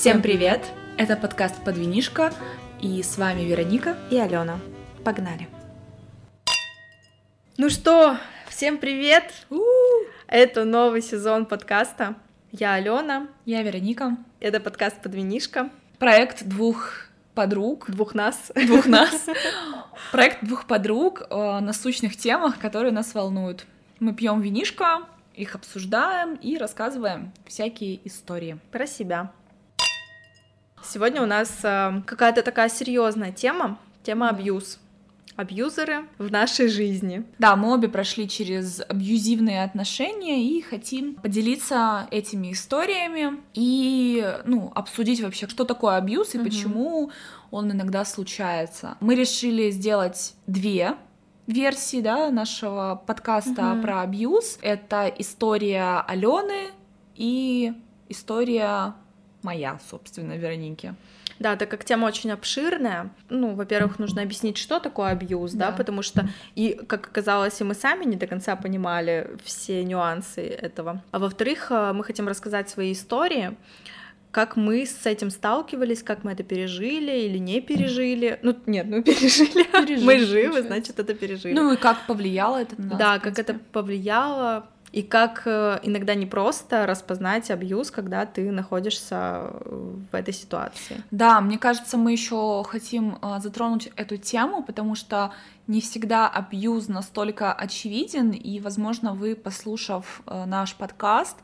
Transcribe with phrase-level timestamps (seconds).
[0.00, 0.62] Всем привет!
[0.96, 2.32] Это подкаст «Подвинишка»
[2.80, 4.58] и с вами Вероника и Алена.
[5.04, 5.46] Погнали!
[7.58, 8.16] Ну что,
[8.48, 9.30] всем привет!
[9.50, 10.06] У-у-у.
[10.26, 12.14] Это новый сезон подкаста.
[12.50, 13.28] Я Алена.
[13.44, 14.16] Я Вероника.
[14.40, 15.68] Это подкаст «Подвинишка».
[15.98, 17.90] Проект двух подруг.
[17.90, 18.50] Двух нас.
[18.54, 19.26] Двух нас.
[20.12, 23.66] Проект двух подруг о насущных темах, которые нас волнуют.
[23.98, 25.00] Мы пьем винишко,
[25.34, 28.56] их обсуждаем и рассказываем всякие истории.
[28.72, 29.30] Про себя.
[30.82, 34.78] Сегодня у нас э, какая-то такая серьезная тема, тема абьюз.
[35.36, 37.24] Абьюзеры в нашей жизни.
[37.38, 45.22] Да, мы обе прошли через абьюзивные отношения и хотим поделиться этими историями и ну, обсудить
[45.22, 46.44] вообще, что такое абьюз и угу.
[46.44, 47.10] почему
[47.50, 48.98] он иногда случается.
[49.00, 50.96] Мы решили сделать две
[51.46, 53.82] версии да, нашего подкаста угу.
[53.82, 54.58] про абьюз.
[54.60, 56.70] Это история Алены
[57.14, 57.72] и
[58.08, 58.94] история
[59.42, 60.94] моя, собственно, Вероники.
[61.38, 65.70] Да, так как тема очень обширная, ну, во-первых, нужно объяснить, что такое абьюз, да.
[65.70, 70.46] да, потому что, и, как оказалось, и мы сами не до конца понимали все нюансы
[70.46, 71.02] этого.
[71.12, 73.56] А во-вторых, э, мы хотим рассказать свои истории,
[74.30, 78.38] как мы с этим сталкивались, как мы это пережили или не пережили.
[78.42, 79.64] Ну, нет, ну пережили.
[79.64, 81.54] пережили мы живы, значит, это пережили.
[81.54, 82.98] Ну и как повлияло это на нас?
[82.98, 89.52] Да, как это повлияло, и как э, иногда не просто распознать абьюз, когда ты находишься
[89.64, 91.02] в этой ситуации.
[91.10, 95.32] Да, мне кажется, мы еще хотим э, затронуть эту тему, потому что
[95.68, 101.36] не всегда абьюз настолько очевиден, и, возможно, вы, послушав э, наш подкаст,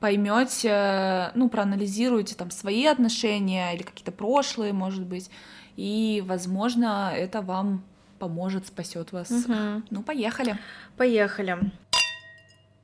[0.00, 5.30] поймете, ну, проанализируете там свои отношения или какие-то прошлые, может быть,
[5.76, 7.82] и, возможно, это вам
[8.18, 9.30] поможет, спасет вас.
[9.30, 9.82] Угу.
[9.90, 10.58] Ну, поехали.
[10.96, 11.70] Поехали.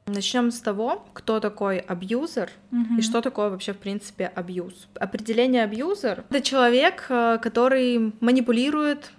[0.07, 2.99] Начнем с того, кто такой абьюзер угу.
[2.99, 4.89] и что такое вообще в принципе абьюз.
[4.97, 9.13] Определение абьюзер это человек, э, который манипулирует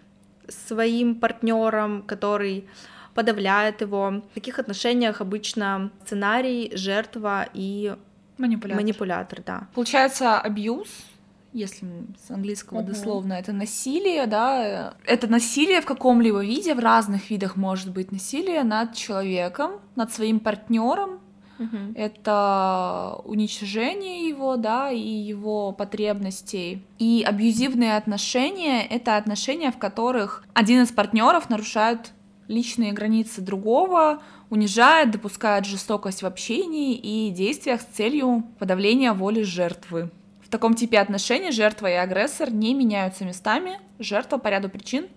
[0.48, 2.68] своим партнером, который
[3.16, 4.22] подавляет его.
[4.30, 7.96] В таких отношениях обычно сценарий, жертва и
[8.38, 8.82] манипулятор.
[8.82, 9.68] манипулятор да.
[9.74, 10.88] Получается, абьюз
[11.56, 11.88] если
[12.28, 12.88] с английского uh-huh.
[12.88, 18.64] дословно, это насилие, да, это насилие в каком-либо виде, в разных видах может быть насилие
[18.64, 21.22] над человеком, над своим партнером,
[21.58, 21.96] uh-huh.
[21.96, 26.86] это уничтожение его, да, и его потребностей.
[27.00, 32.12] И абьюзивные отношения— это отношения, в которых один из партнеров нарушает
[32.50, 40.12] личные границы другого, унижает, допускает жестокость в общении и действиях с целью подавления воли жертвы.
[40.56, 43.78] В таком типе отношений жертва и агрессор не меняются местами.
[44.00, 45.08] Жертва по ряду причин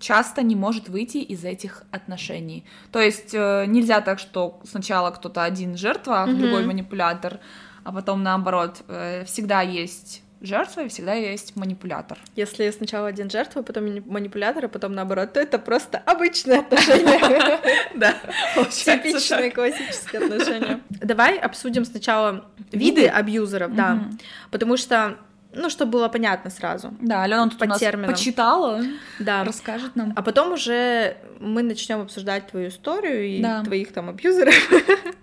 [0.00, 2.64] часто не может выйти из этих отношений.
[2.90, 6.34] То есть э, нельзя так, что сначала кто-то один жертва, а mm-hmm.
[6.34, 7.38] другой манипулятор,
[7.84, 8.82] а потом наоборот.
[8.88, 12.18] Э, всегда есть жертва и всегда есть манипулятор.
[12.36, 17.58] Если сначала один жертва, потом манипулятор, а потом наоборот, то это просто обычные отношения.
[17.94, 18.14] Да,
[18.70, 20.80] типичные классические отношения.
[20.90, 24.04] Давай обсудим сначала виды абьюзеров, да,
[24.50, 25.18] потому что
[25.54, 26.94] ну, чтобы было понятно сразу.
[27.00, 28.10] Да, Алена тут по у нас терминам.
[28.10, 28.82] почитала,
[29.18, 29.44] да.
[29.44, 30.12] расскажет нам.
[30.14, 33.64] А потом уже мы начнем обсуждать твою историю и да.
[33.64, 34.54] твоих там абьюзеров.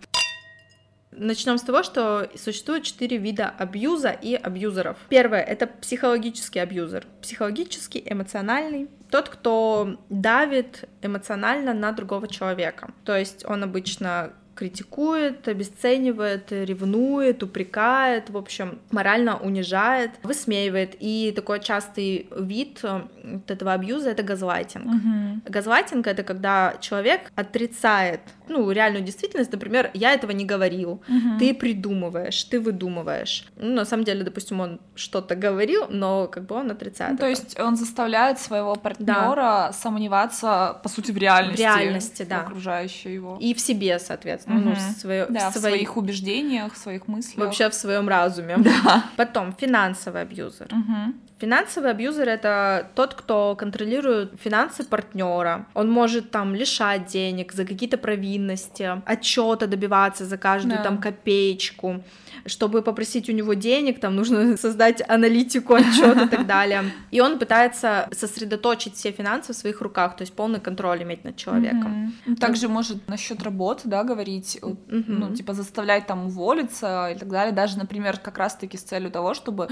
[1.17, 4.97] Начнем с того, что существует четыре вида абьюза и абьюзеров.
[5.09, 7.05] Первое— это психологический абьюзер.
[7.21, 8.89] Психологический, эмоциональный.
[9.09, 12.93] Тот, кто давит эмоционально на другого человека.
[13.03, 20.95] То есть он обычно критикует, обесценивает, ревнует, упрекает, в общем, морально унижает, высмеивает.
[20.99, 23.01] И такой частый вид э,
[23.47, 24.85] этого абьюза— это газлайтинг.
[24.85, 25.51] Угу.
[25.51, 31.40] Газлайтинг— это когда человек отрицает ну, реальную действительность, например, я этого не говорил, угу.
[31.40, 33.46] ты придумываешь, ты выдумываешь.
[33.58, 37.14] Ну, на самом деле, допустим, он что-то говорил, но как бы он отрицает.
[37.14, 39.73] Ну, то есть он заставляет своего партнера да.
[39.73, 41.58] сомневаться, по сути, в реальности.
[41.58, 42.41] В реальности, да.
[42.41, 43.37] Окружающей его.
[43.40, 44.69] И в себе, соответственно, угу.
[44.69, 45.55] ну, в, свое, да, в, своих...
[45.55, 47.46] в своих убеждениях, в своих мыслях.
[47.46, 48.58] Вообще в своем разуме.
[48.58, 49.05] Да.
[49.16, 50.67] Потом финансовый абьюзер.
[50.72, 51.14] Угу.
[51.37, 55.66] Финансовый абьюзер это тот, кто контролирует финансы партнера.
[55.73, 60.84] Он может там лишать денег за какие-то провинности, отчета добиваться за каждую да.
[60.84, 62.02] там копеечку.
[62.46, 66.85] Чтобы попросить у него денег, там нужно создать аналитику, отчет и так далее.
[67.11, 71.35] И он пытается сосредоточить все финансы в своих руках, то есть полный контроль иметь над
[71.35, 72.14] человеком.
[72.26, 72.35] Mm-hmm.
[72.38, 75.05] Также может насчет работы, да, говорить, mm-hmm.
[75.08, 79.34] ну, типа заставлять там уволиться и так далее, даже, например, как раз-таки с целью того,
[79.34, 79.67] чтобы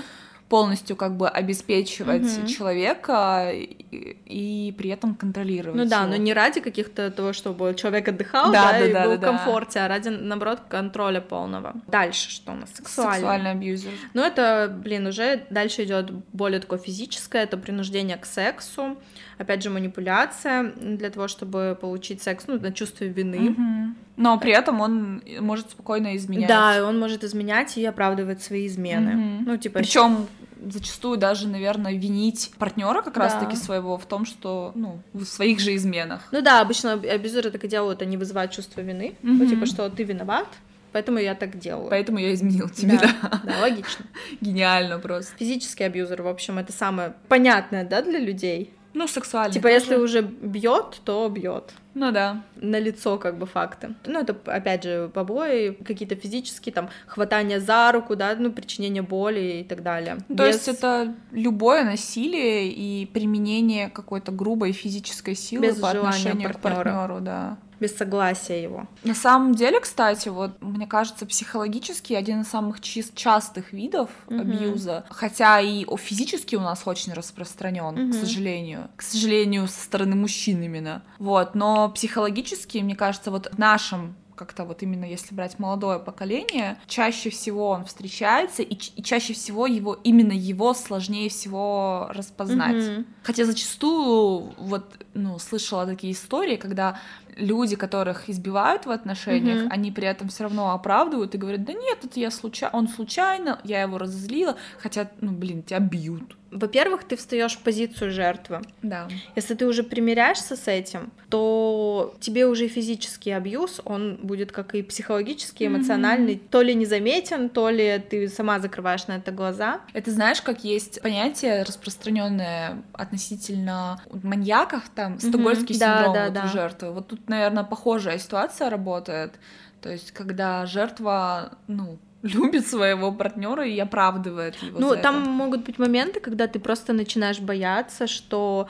[0.54, 2.46] полностью как бы обеспечивать Мгм.
[2.46, 5.76] человека и, и при этом контролировать.
[5.76, 6.12] Ну да, его.
[6.12, 9.18] но не ради каких-то того, чтобы человек отдыхал, Да, да, да, и да, был да,
[9.18, 9.28] в да.
[9.30, 11.74] комфорте, а ради, наоборот, контроля полного.
[11.88, 12.70] Дальше что у нас?
[12.72, 13.16] Сексуальный.
[13.16, 13.90] Сексуальный абьюзер.
[14.14, 18.98] Ну, это, блин, уже дальше идет более такое физическое, это принуждение к сексу,
[19.40, 23.40] опять же, манипуляция для того, чтобы получить секс, ну, на чувство вины.
[23.40, 23.96] Мгм.
[24.18, 26.48] Но при этом он может спокойно изменять.
[26.48, 29.16] Да, он может изменять и оправдывать свои измены.
[29.16, 29.44] Мгм.
[29.46, 30.28] Ну, типа, Причем
[30.70, 33.22] зачастую даже, наверное, винить партнера как Да.
[33.22, 36.22] раз-таки своего в том, что, ну, в своих же изменах.
[36.32, 39.48] Ну да, обычно абьюзеры так и делают, они вызывают чувство вины, ну, Мгм.
[39.48, 40.48] типа, что ты виноват,
[40.92, 41.90] поэтому я так делаю.
[41.90, 43.42] Поэтому я изменил тебе, да, да.
[43.44, 44.06] да, логично.
[44.42, 45.34] Гениально просто.
[45.38, 48.74] Физический абьюзер, в общем, это самое понятное, да, для людей.
[48.94, 49.54] Ну, сексуально.
[49.54, 51.74] Типа, если уже бьет, то бьет.
[51.96, 52.42] Ну да.
[52.56, 53.94] на лицо как бы факты.
[54.08, 59.62] Ну, это, опять же, побои, какие-то физические, там, хватание за руку, да, ну, причинение боли
[59.62, 60.18] и так далее.
[60.28, 65.92] Ну, То Без- есть это любое насилие и применение какой-то грубой физической силы Без по
[65.92, 66.84] отношению к партнёра.
[66.84, 67.58] партнеру, да.
[67.84, 68.88] Без согласия его.
[69.04, 74.40] На самом деле, кстати, вот мне кажется, психологически один из самых чис- частых видов Мгм.
[74.42, 78.12] абьюза, хотя и физически у нас очень распространен, Мгм.
[78.12, 81.04] к сожалению, к сожалению, со стороны мужчин именно.
[81.20, 86.78] Вот, но психологически, мне кажется, вот в нашем как-то вот именно если брать молодое поколение,
[86.88, 92.84] чаще всего он встречается, и, ч- и чаще всего его, именно его сложнее всего распознать.
[92.84, 93.06] Мгм.
[93.22, 97.00] Хотя зачастую вот, ну, слышала такие истории, когда
[97.36, 99.70] люди, которых избивают в отношениях, Мгм.
[99.72, 103.60] они при этом все равно оправдывают и говорят, да нет, это я случайно, он случайно,
[103.64, 106.38] я его разозлила, хотя, ну, блин, тебя бьют.
[106.52, 108.62] Во-первых, ты встаешь в позицию жертвы.
[108.84, 109.08] Да.
[109.36, 114.84] Если ты уже примиряешься с этим, то тебе уже физический абьюз, он будет как и
[114.84, 119.82] психологический, эмоциональный, то ли незаметен, то ли ты сама закрываешь на это глаза.
[119.94, 126.44] Это знаешь, как есть понятие распространенное относительно маньяков, там, стокгольмский Да, синдром да, вот да.
[126.46, 126.92] у жертвы.
[126.92, 129.34] Вот тут, наверное, похожая ситуация работает.
[129.82, 134.80] То есть, когда жертва, ну, любит своего партнера и оправдывает его.
[134.80, 135.30] Ну, там это.
[135.30, 138.70] могут быть моменты, когда ты просто начинаешь бояться, что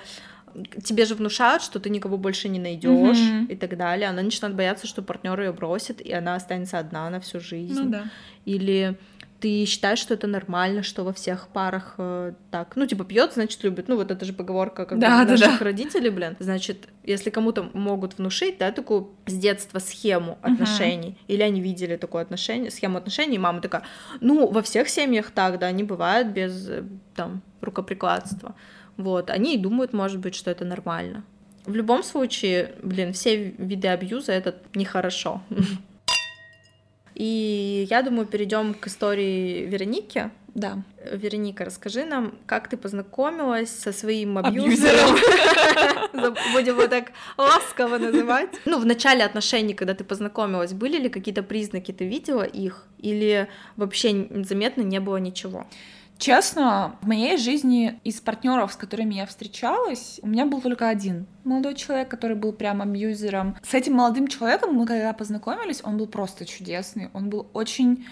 [0.84, 3.46] тебе же внушают, что ты никого больше не найдешь Мгм.
[3.46, 4.10] и так далее.
[4.10, 7.80] Она начинает бояться, что партнер ее бросит, и она останется одна на всю жизнь.
[7.80, 8.04] Ну да.
[8.46, 8.96] Или
[9.44, 12.78] ты считаешь, что это нормально, что во всех парах э, так.
[12.78, 13.90] Ну, типа, пьет, значит, любит.
[13.90, 15.66] Ну, вот это же поговорка как Да, да, наших да.
[15.66, 16.38] родителей, блин.
[16.40, 22.22] Значит, если кому-то могут внушить, да, такую с детства схему отношений, или они видели такое
[22.24, 23.84] отношение, схему отношений, и мама такая,
[24.22, 28.56] ну, во всех семьях так, да, не бывает без, э, там, рукоприкладства.
[28.96, 31.26] Вот, они и думают, может быть, что это нормально.
[31.66, 35.42] В любом случае, блин, все виды абьюза это нехорошо.
[37.16, 40.32] И я думаю, перейдем к истории Вероники.
[40.56, 40.84] Да.
[41.12, 45.18] Вероника, расскажи нам, как ты познакомилась со своим Абьюзером.
[46.54, 48.50] Будем его так ласково называть.
[48.66, 52.86] Ну, в начале отношений, когда ты познакомилась, были ли какие-то признаки, ты видела их?
[53.00, 55.66] Или вообще заметно не было ничего?
[56.24, 61.26] Честно, в моей жизни из партнеров, с которыми я встречалась, у меня был только один
[61.44, 63.58] молодой человек, который был прям абьюзером.
[63.62, 67.10] С этим молодым человеком мы когда познакомились, он был просто чудесный.
[67.12, 68.06] Он был очень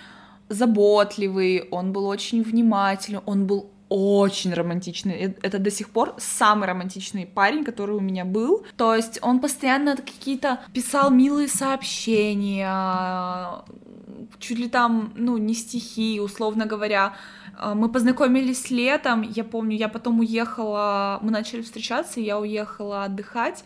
[0.50, 5.14] заботливый, он был очень внимательный, он был очень романтичный.
[5.14, 8.66] Э- Это до сих пор самый романтичный парень, который у меня был.
[8.76, 12.68] То есть он постоянно какие-то писал милые сообщения,
[14.40, 17.14] чуть ли там, ну, не стихи, условно говоря.
[17.58, 23.64] А, Мы познакомились летом, я помню, я потом уехала, мы начали встречаться, я уехала отдыхать,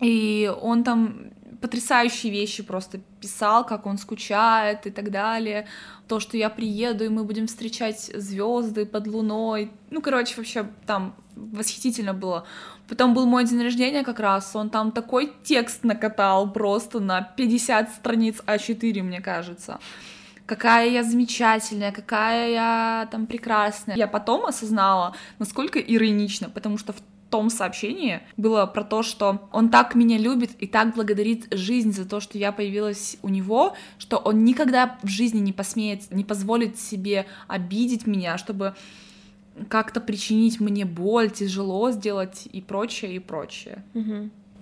[0.00, 5.66] и он там потрясающие вещи просто писал, как он скучает и так далее,
[6.08, 11.14] то, что я приеду, и мы будем встречать звезды под луной, ну, короче, вообще там
[11.34, 12.44] восхитительно было.
[12.86, 17.92] Потом был мой день рождения как раз, он там такой текст накатал просто на 50
[17.94, 19.78] страниц А4, мне кажется
[20.46, 23.96] какая я замечательная, какая я там прекрасная.
[23.96, 29.68] Я потом осознала, насколько иронично, потому что в том сообщении было про то, что он
[29.68, 34.18] так меня любит и так благодарит жизнь за то, что я появилась у него, что
[34.18, 38.74] он никогда в жизни не посмеет, не позволит себе обидеть меня, чтобы
[39.68, 43.82] как-то причинить мне боль, тяжело сделать и прочее, и прочее.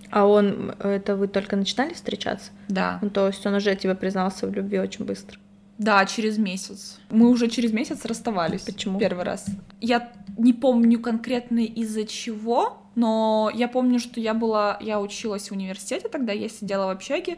[0.09, 2.51] А он, это вы только начинали встречаться?
[2.69, 2.99] Да.
[3.01, 5.39] Ну, то есть он уже тебе признался в любви очень быстро.
[5.83, 6.99] Да, через месяц.
[7.09, 8.61] Мы уже через месяц расставались.
[8.61, 8.99] Почему?
[8.99, 9.45] Первый раз.
[9.81, 15.53] Я не помню конкретно из-за чего, но я помню, что я была, я училась в
[15.53, 17.37] университете тогда, я сидела в общаге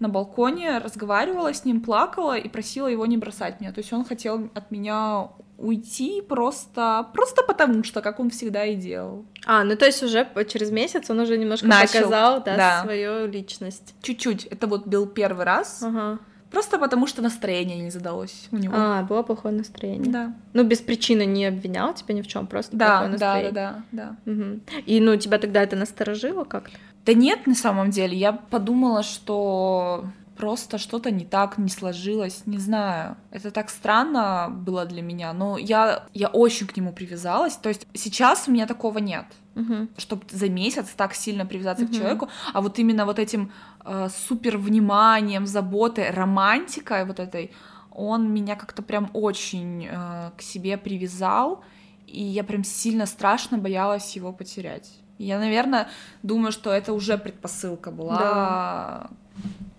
[0.00, 3.72] на балконе, разговаривала с ним, плакала и просила его не бросать меня.
[3.72, 8.76] То есть он хотел от меня уйти просто, просто потому что, как он всегда и
[8.76, 9.24] делал.
[9.44, 12.82] А, ну то есть уже через месяц он уже немножко Начал, показал, да, да.
[12.84, 13.94] свою личность.
[14.02, 14.44] Чуть-чуть.
[14.46, 15.82] Это вот был первый раз.
[15.82, 16.20] Ага.
[16.50, 18.74] Просто потому что настроение не задалось у него.
[18.76, 20.10] А, было плохое настроение.
[20.10, 20.32] Да.
[20.54, 23.52] Ну, без причины не обвинял тебя ни в чем, просто Да, плохое да, да, настроение.
[23.52, 24.32] да, да.
[24.32, 24.60] Мгм.
[24.86, 26.76] И ну тебя тогда это насторожило как-то?
[27.04, 28.16] Да нет, на самом деле.
[28.16, 30.04] Я подумала, что
[30.36, 33.16] просто что-то не так, не сложилось, не знаю.
[33.30, 37.56] Это так странно было для меня, но я, я очень к нему привязалась.
[37.56, 39.24] То есть сейчас у меня такого нет.
[39.58, 39.88] Мгм.
[39.96, 41.98] чтобы за месяц так сильно привязаться к Мгм.
[41.98, 43.50] человеку, а вот именно вот этим
[43.84, 47.50] э, супер вниманием, заботой, романтикой вот этой,
[47.90, 51.62] он меня как-то прям очень э, к себе привязал,
[52.06, 54.88] и я прям сильно страшно боялась его потерять.
[55.18, 55.88] Я, наверное,
[56.22, 59.10] думаю, что это уже предпосылка была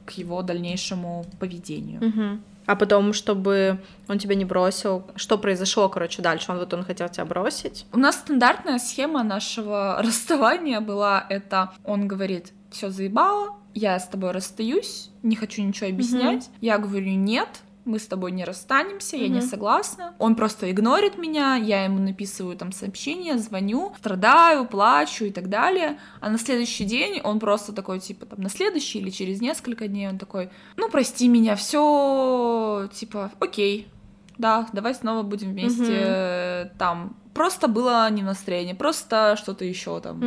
[0.06, 2.04] к его дальнейшему поведению.
[2.04, 2.44] Мгм.
[2.70, 6.52] А потом, чтобы он тебя не бросил, что произошло, короче, дальше?
[6.52, 7.88] Он вот он хотел тебя бросить.
[7.92, 14.34] У нас стандартная схема нашего расставания была это он говорит, все заебало, я с тобой
[14.34, 16.52] расстаюсь, не хочу ничего объяснять.
[16.62, 17.50] Я говорю, нет,
[17.86, 20.14] мы с тобой не расстанемся, я не согласна.
[20.20, 26.00] Он просто игнорит меня, я ему написываю там сообщение, звоню, страдаю, плачу и так далее.
[26.20, 30.08] А на следующий день он просто такой, типа, там, на следующий или через несколько дней
[30.08, 33.88] он такой, ну, прости меня, все, типа, окей,
[34.38, 37.16] да, давай снова будем вместе э, там.
[37.34, 40.20] Просто было не настроение, просто что-то еще там.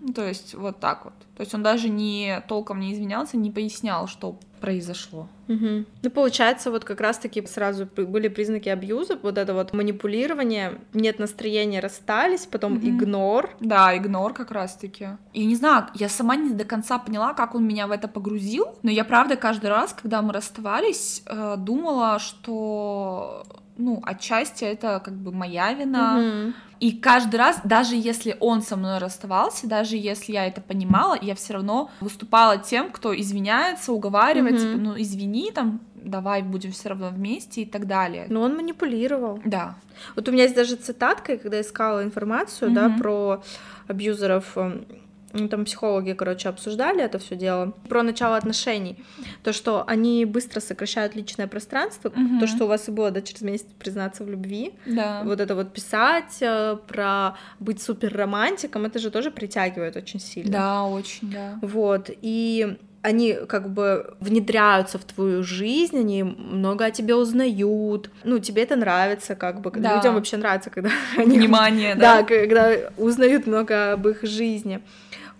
[0.00, 1.14] Ну, То есть вот так вот.
[1.36, 5.28] То есть он даже не толком не извинялся, не пояснял, что произошло.
[5.46, 5.86] Мгм.
[6.02, 11.80] Ну, получается, вот как раз-таки сразу были признаки абьюза, вот это вот манипулирование, нет настроения,
[11.80, 12.88] расстались, потом Мгм.
[12.88, 13.50] игнор.
[13.60, 15.10] Да, игнор как раз-таки.
[15.32, 18.66] И не знаю, я сама не до конца поняла, как он меня в это погрузил,
[18.82, 23.46] но я правда каждый раз, когда мы расставались, э, думала, что
[23.78, 26.18] ну, отчасти это как бы моя вина.
[26.18, 26.54] Мгм.
[26.80, 31.34] И каждый раз, даже если он со мной расставался, даже если я это понимала, я
[31.34, 34.62] все равно выступала тем, кто извиняется, уговаривает, Мгм.
[34.62, 38.26] типа, ну извини, там, давай будем все равно вместе и так далее.
[38.28, 39.40] Но он манипулировал.
[39.44, 39.74] Да.
[40.14, 42.98] Вот у меня есть даже цитатка, когда искала информацию, да, Мгм.
[42.98, 43.42] про
[43.88, 44.86] абьюзеров, эм,
[45.32, 48.96] ну, там психологи, короче, обсуждали это все дело, про начало отношений,
[49.42, 52.40] то, что они быстро сокращают личное пространство, Мгм.
[52.40, 55.22] то, что у вас и было, да, через месяц признаться в любви, Да.
[55.24, 60.52] вот это вот писать, э, про быть супер романтиком, это же тоже притягивает очень сильно.
[60.52, 61.58] Да, очень, да.
[61.62, 68.38] Вот, и они как бы внедряются в твою жизнь, они много о тебе узнают, ну,
[68.38, 69.96] тебе это нравится, как бы, Да.
[69.96, 71.38] людям вообще нравится, когда они...
[71.38, 72.22] Внимание, Да, да.
[72.24, 74.80] когда узнают много об их жизни.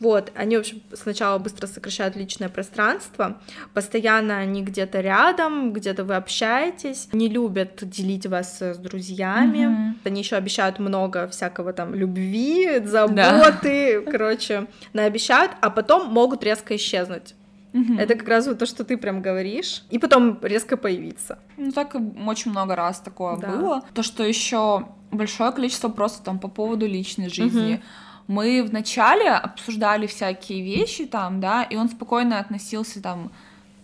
[0.00, 3.40] Вот, они, в общем, сначала быстро сокращают личное пространство,
[3.74, 9.98] постоянно они где-то рядом, где-то вы общаетесь, не любят делить вас с друзьями, Мгм.
[10.04, 17.34] они еще обещают много всякого там любви, заботы, короче, наобещают, а потом могут резко исчезнуть.
[17.72, 17.98] Мгм.
[17.98, 21.38] Это как раз вот то, что ты прям говоришь, и потом резко появиться.
[21.56, 21.94] Ну, так
[22.26, 23.48] очень много раз такое Да.
[23.48, 23.82] было.
[23.94, 27.74] То, что еще большое количество просто там по поводу личной жизни.
[27.74, 27.82] Мгм.
[28.26, 33.30] Мы вначале обсуждали всякие вещи там, да, и он спокойно относился там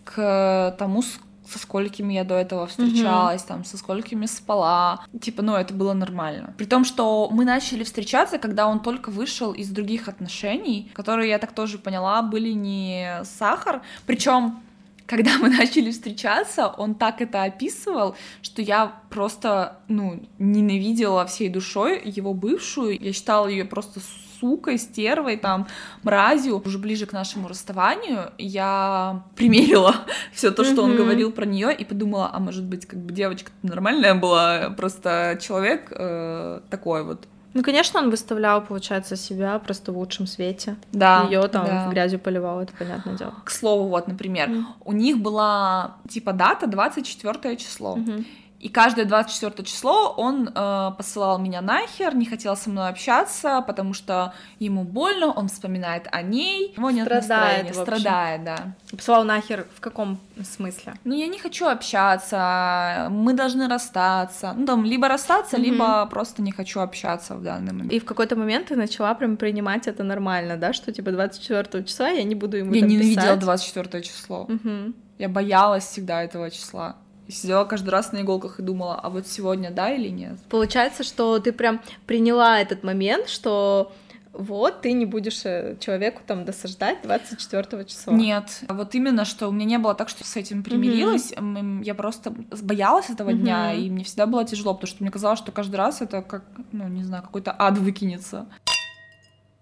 [0.05, 1.03] к тому,
[1.49, 5.05] со сколькими я до этого встречалась, там, со сколькими спала.
[5.21, 6.55] Типа, ну, это было нормально.
[6.57, 11.39] При том, что мы начали встречаться, когда он только вышел из других отношений, которые, я
[11.39, 13.83] так тоже поняла, были не сахар.
[14.07, 14.61] Причем
[15.07, 22.01] когда мы начали встречаться, он так это описывал, что я просто, ну, ненавидела всей душой
[22.05, 22.99] его бывшую.
[22.99, 24.01] Я считала ее просто
[24.45, 25.67] сукой, стервой, там,
[26.03, 26.63] мразью.
[26.65, 29.95] Уже ближе к нашему расставанию я примерила
[30.33, 33.51] все то, что он говорил про нее, и подумала, а может быть, как бы девочка
[33.63, 37.27] нормальная была, просто человек э, такой вот.
[37.55, 40.77] Ну, конечно, он выставлял, получается, себя просто в лучшем свете.
[40.93, 41.23] Да.
[41.31, 41.87] Ее там да.
[41.87, 43.35] в грязью поливал, это понятное дело.
[43.45, 44.67] К слову, вот, например, Мгм.
[44.85, 47.97] у них была типа дата 24 число.
[47.97, 48.27] Мгм.
[48.65, 53.93] И каждое 24 число он э, посылал меня нахер, не хотел со мной общаться, потому
[53.93, 58.59] что ему больно, он вспоминает о ней, у него нет Страдает, настроения, страдает, да.
[58.91, 60.95] Послал нахер в каком смысле?
[61.05, 64.55] Ну, я не хочу общаться, мы должны расстаться.
[64.57, 65.65] Ну, там, либо расстаться, Мгм.
[65.65, 67.93] либо просто не хочу общаться в данный момент.
[67.93, 72.09] И в какой-то момент ты начала прям принимать это нормально, да, что типа 24 числа
[72.09, 73.41] я не буду ему я ненавидела писать.
[73.41, 74.47] 24 число.
[74.49, 74.95] Мгм.
[75.19, 76.97] Я боялась всегда этого числа.
[77.27, 80.39] И сидела каждый раз на иголках и думала, а вот сегодня да или нет?
[80.51, 83.93] Получается, что ты прям приняла этот момент, что
[84.35, 88.13] вот ты не будешь э, человеку там досаждать 24 числа.
[88.13, 91.85] Нет, вот именно, что у меня не было так, что с этим примирилась, mm-hmm.
[91.85, 93.43] я просто боялась этого mm-hmm.
[93.43, 96.43] дня, и мне всегда было тяжело, потому что мне казалось, что каждый раз это как,
[96.73, 98.47] ну, не знаю, какой-то ад выкинется.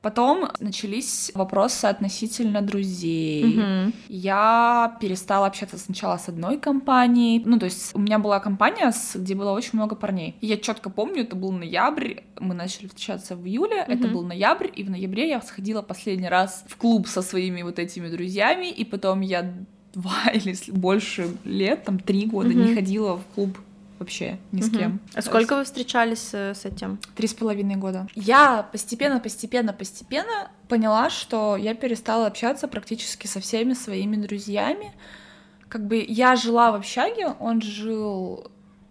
[0.02, 3.58] Потом начались вопросы относительно друзей.
[3.58, 3.92] Угу.
[4.08, 7.40] Я перестала общаться сначала с одной компанией.
[7.44, 10.34] Ну, то есть у меня была компания, где было очень много парней.
[10.40, 12.14] И я четко помню, это был ноябрь.
[12.40, 13.82] Мы начали встречаться в июле.
[13.82, 13.92] Угу.
[13.92, 17.78] Это был ноябрь, и в ноябре я сходила последний раз в клуб со своими вот
[17.78, 19.54] этими друзьями, и потом я
[19.94, 22.58] два или больше лет, там три года, угу.
[22.58, 23.56] не ходила в клуб
[24.02, 25.00] вообще ни с кем.
[25.14, 26.98] А сколько вы встречались э, с этим?
[27.16, 28.06] Три с половиной года.
[28.14, 34.92] Я постепенно, постепенно, постепенно поняла, что я перестала общаться практически со всеми своими друзьями.
[35.68, 38.50] Как бы я жила в общаге, он жил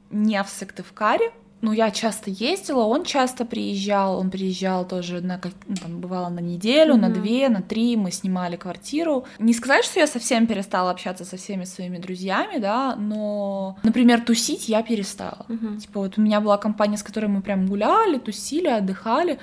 [0.09, 5.75] не в Сыктывкаре, ну, я часто ездила, он часто приезжал, он приезжал тоже на, ну,
[5.75, 6.99] там, бывало на неделю, mm-hmm.
[6.99, 9.25] на две, на три, мы снимали квартиру.
[9.39, 14.69] Не сказать, что я совсем перестала общаться со всеми своими друзьями, да, но, например, тусить
[14.69, 15.45] я перестала.
[15.47, 15.77] Mm-hmm.
[15.77, 19.37] Типа вот у меня была компания, с которой мы прям гуляли, тусили, отдыхали,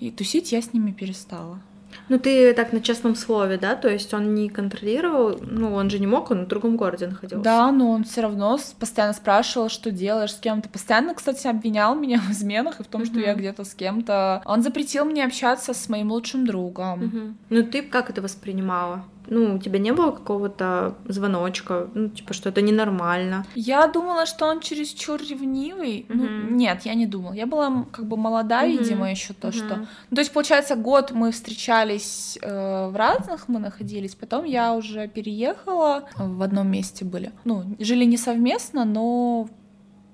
[0.00, 1.60] и тусить я с ними перестала.
[2.08, 3.74] Ну, ты так на честном слове, да?
[3.74, 7.44] То есть он не контролировал, ну, он же не мог, он в другом городе находился.
[7.44, 10.68] Да, но он все равно постоянно спрашивал, что делаешь с кем-то.
[10.68, 14.42] Постоянно, кстати, обвинял меня в изменах и в том, что я где-то с кем-то.
[14.44, 17.36] Он запретил мне общаться с моим лучшим другом.
[17.48, 19.04] Ну, ты как это воспринимала?
[19.30, 23.44] Ну, у тебя не было какого-то звоночка, ну, типа, что это ненормально?
[23.54, 26.06] Я думала, что он чересчур ревнивый.
[26.08, 26.14] Mm-hmm.
[26.14, 27.32] Ну, нет, я не думала.
[27.32, 28.78] Я была как бы молода, mm-hmm.
[28.78, 29.52] видимо, еще то, mm-hmm.
[29.52, 29.76] что.
[30.10, 35.08] Ну, то есть, получается, год мы встречались э, в разных, мы находились, потом я уже
[35.08, 37.32] переехала, в одном месте были.
[37.44, 39.48] Ну, жили не совместно, но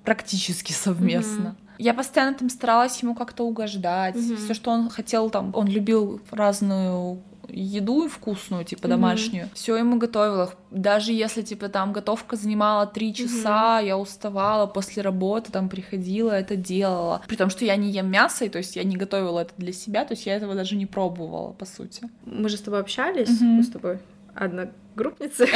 [0.05, 1.57] практически совместно.
[1.57, 1.65] Mm-hmm.
[1.79, 4.15] Я постоянно там старалась ему как-то угождать.
[4.15, 4.37] Mm-hmm.
[4.37, 9.47] Все, что он хотел, там, он любил разную еду вкусную, типа домашнюю.
[9.47, 9.55] Mm-hmm.
[9.55, 10.53] Все ему готовила.
[10.71, 13.87] Даже если, типа, там готовка занимала три часа, mm-hmm.
[13.87, 17.23] я уставала после работы, там приходила, это делала.
[17.27, 19.73] При том, что я не ем мясо, и то есть я не готовила это для
[19.73, 22.09] себя, то есть я этого даже не пробовала, по сути.
[22.25, 23.45] Мы же с тобой общались, mm-hmm.
[23.45, 23.99] мы с тобой
[24.35, 25.49] одногруппницы.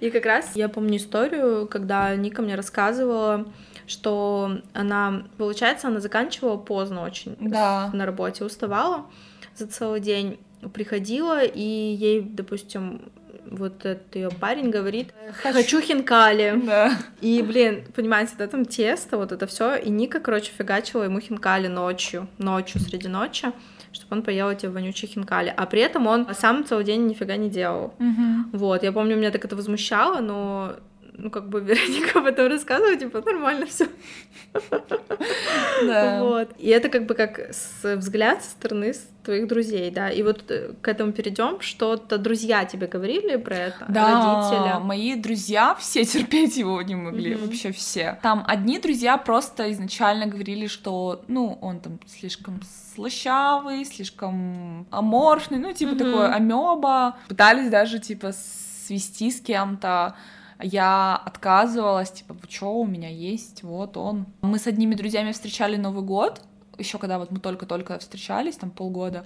[0.00, 3.46] И как раз я помню историю, когда Ника мне рассказывала,
[3.86, 7.90] что она, получается, она заканчивала поздно очень да.
[7.92, 9.06] на работе, уставала
[9.54, 10.38] за целый день
[10.72, 13.12] приходила, и ей, допустим,
[13.50, 16.60] вот этот ее парень говорит, хочу хинкали.
[16.64, 16.96] Да.
[17.20, 21.68] И, блин, понимаете, да, там тесто, вот это все, и Ника, короче, фигачила ему хинкали
[21.68, 23.52] ночью, ночью, среди ночи,
[23.92, 25.52] чтобы он поел эти вонючие хинкали.
[25.54, 27.94] А при этом он сам целый день нифига не делал.
[27.98, 28.56] Угу.
[28.56, 30.76] Вот, я помню, меня так это возмущало, но
[31.14, 33.86] ну, как бы Вероника об этом рассказывала, типа, нормально все.
[35.86, 36.22] Да.
[36.22, 36.50] Вот.
[36.58, 40.10] И это как бы как с взгляд со стороны твоих друзей, да.
[40.10, 44.84] И вот э, к этому перейдем, что-то друзья тебе говорили про это, да, родители.
[44.84, 47.46] мои друзья все терпеть его не могли, mm-hmm.
[47.46, 48.18] вообще все.
[48.22, 52.60] Там одни друзья просто изначально говорили, что, ну, он там слишком
[52.94, 55.98] слащавый, слишком аморфный, ну, типа mm-hmm.
[55.98, 57.16] такой амеба.
[57.28, 60.16] Пытались даже, типа, свести с кем-то
[60.62, 64.26] я отказывалась, типа, что у меня есть, вот он.
[64.42, 66.42] Мы с одними друзьями встречали Новый год,
[66.78, 69.24] еще когда вот мы только-только встречались, там полгода.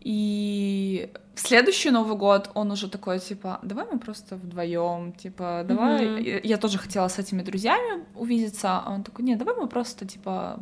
[0.00, 6.04] И в следующий Новый год он уже такой, типа, давай мы просто вдвоем, типа, давай.
[6.04, 6.40] Mm-hmm.
[6.44, 10.60] Я тоже хотела с этими друзьями увидеться, а он такой, нет, давай мы просто, типа,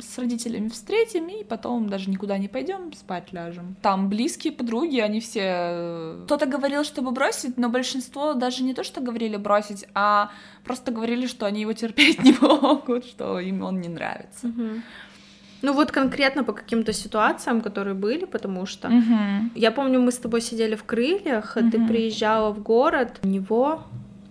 [0.00, 3.76] с родителями встретим и потом даже никуда не пойдем, спать ляжем.
[3.82, 5.40] Там близкие подруги, они все...
[5.44, 10.30] Э, кто-то говорил, чтобы бросить, но большинство даже не то, что говорили бросить, а
[10.64, 14.48] просто говорили, что они его терпеть не могут, что им он не нравится.
[14.48, 14.82] Угу.
[15.62, 19.50] Ну вот конкретно по каким-то ситуациям, которые были, потому что угу.
[19.54, 21.70] я помню, мы с тобой сидели в крыльях, угу.
[21.70, 23.82] ты приезжала в город, у него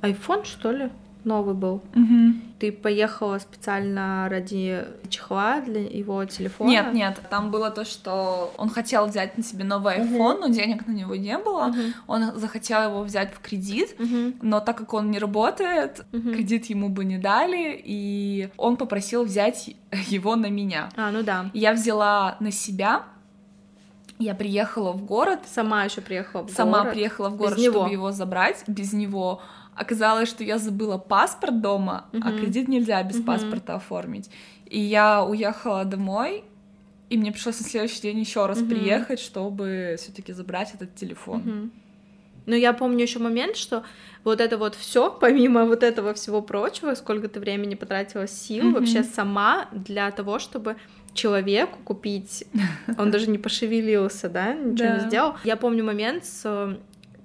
[0.01, 0.89] iPhone что ли
[1.23, 1.81] новый был.
[1.95, 2.33] Угу.
[2.59, 6.69] Ты поехала специально ради чехла для его телефона?
[6.69, 10.41] Нет, нет, там было то, что он хотел взять на себе новый iPhone, угу.
[10.41, 11.67] но денег на него не было.
[11.67, 11.81] Угу.
[12.07, 14.33] Он захотел его взять в кредит, угу.
[14.41, 16.31] но так как он не работает, угу.
[16.31, 19.75] кредит ему бы не дали, и он попросил взять
[20.07, 20.89] его на меня.
[20.95, 21.49] А, ну да.
[21.53, 23.03] Я взяла на себя.
[24.19, 25.41] Я приехала в город.
[25.45, 26.81] Сама еще приехала в Сама город.
[26.81, 27.87] Сама приехала в город, без чтобы него.
[27.91, 28.63] его забрать.
[28.65, 29.41] Без него
[29.77, 32.21] Оказалось, что я забыла паспорт дома, uh-huh.
[32.23, 33.25] а кредит нельзя без uh-huh.
[33.25, 34.29] паспорта оформить.
[34.65, 36.43] И я уехала домой,
[37.09, 38.69] и мне пришлось на следующий день еще раз uh-huh.
[38.69, 41.41] приехать, чтобы все-таки забрать этот телефон.
[41.41, 41.69] Uh-huh.
[42.47, 43.83] Но я помню еще момент, что
[44.23, 48.73] вот это вот все, помимо вот этого всего прочего, сколько ты времени потратила сил mm-hmm.
[48.73, 50.77] вообще сама для того, чтобы
[51.13, 52.45] человеку купить,
[52.97, 55.35] он даже не пошевелился, да, ничего не сделал.
[55.43, 56.77] Я помню момент с э,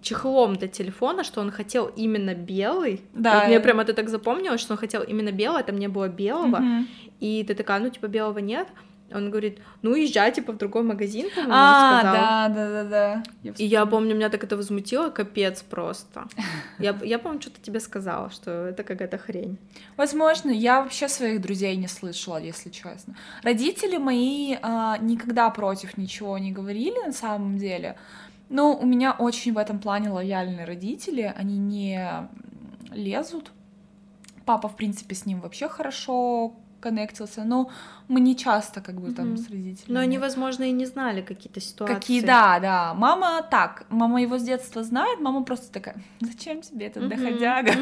[0.03, 3.01] чехлом для телефона, что он хотел именно белый.
[3.15, 3.35] Да.
[3.35, 6.09] Вот мне прям это так запомнилось, что он хотел именно белый, а там не было
[6.09, 6.57] белого.
[6.57, 6.87] Угу.
[7.21, 8.69] И ты такая, ну, типа, белого нет.
[9.15, 12.15] Он говорит, ну, езжай, типа, в другой магазин, по-моему, а, сказал.
[12.15, 13.23] да, да, да, да.
[13.43, 16.25] Я и я помню, меня так это возмутило, капец просто.
[16.79, 19.59] Я, я помню, что-то тебе сказала, что это какая-то хрень.
[19.97, 23.15] Возможно, я вообще своих друзей не слышала, если честно.
[23.43, 27.97] Родители мои а, никогда против ничего не говорили, на самом деле.
[28.53, 32.29] Ну, у меня очень в этом плане лояльные родители, они не
[32.91, 33.51] лезут.
[34.45, 37.71] Папа, в принципе, с ним вообще хорошо коннектился, но
[38.09, 39.37] мы не часто как бы там mm-hmm.
[39.37, 39.95] с родителями.
[39.95, 41.95] Но они, возможно, и не знали какие-то ситуации.
[41.95, 42.93] Какие, да, да.
[42.93, 47.73] Мама так, мама его с детства знает, мама просто такая, зачем тебе этот доходяга?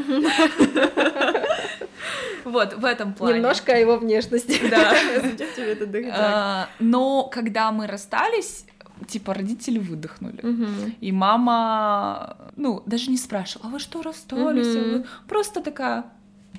[2.45, 3.35] Вот, в этом плане.
[3.35, 4.61] Немножко о его внешности.
[4.71, 4.95] Да.
[5.17, 6.17] Зачем тебе этот доходяга?
[6.19, 8.65] А, но когда мы расстались,
[9.07, 10.41] типа родители выдохнули.
[10.43, 10.67] Угу.
[11.01, 14.75] И мама, ну, даже не спрашивала, а вы что расстались?
[14.75, 15.07] Угу.
[15.29, 16.05] Просто такая,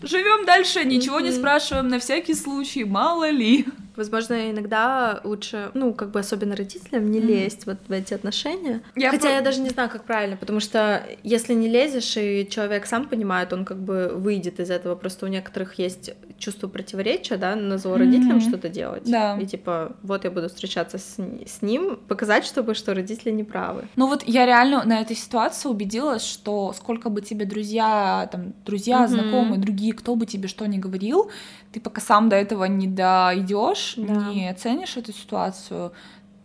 [0.01, 1.23] живем дальше, ничего mm-hmm.
[1.23, 3.65] не спрашиваем на всякий случай, мало ли.
[3.95, 7.25] Возможно, иногда лучше, ну, как бы особенно родителям не mm-hmm.
[7.25, 8.82] лезть вот в эти отношения.
[8.95, 9.36] Я Хотя про...
[9.36, 13.54] я даже не знаю, как правильно, потому что если не лезешь, и человек сам понимает,
[13.54, 14.95] он как бы выйдет из этого.
[14.95, 18.47] Просто у некоторых есть чувство противоречия, да, на зло родителям mm-hmm.
[18.47, 19.04] что-то делать.
[19.06, 19.38] Да.
[19.39, 23.88] И типа, вот я буду встречаться с, с ним, показать, чтобы, что родители не правы.
[23.95, 29.04] Ну вот я реально на этой ситуации убедилась, что сколько бы тебе друзья, там, друзья,
[29.04, 29.08] mm-hmm.
[29.08, 31.30] знакомые, другие, кто бы тебе что ни говорил,
[31.71, 34.31] ты пока сам до этого не дойдешь, да.
[34.34, 35.93] не оценишь эту ситуацию,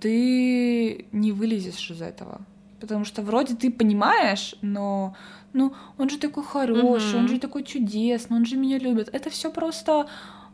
[0.00, 2.40] ты не вылезешь из этого.
[2.80, 5.16] Потому что вроде ты понимаешь, но
[5.52, 7.18] ну, он же такой хороший, угу.
[7.18, 9.08] он же такой чудесный, он же меня любит.
[9.12, 10.06] Это все просто,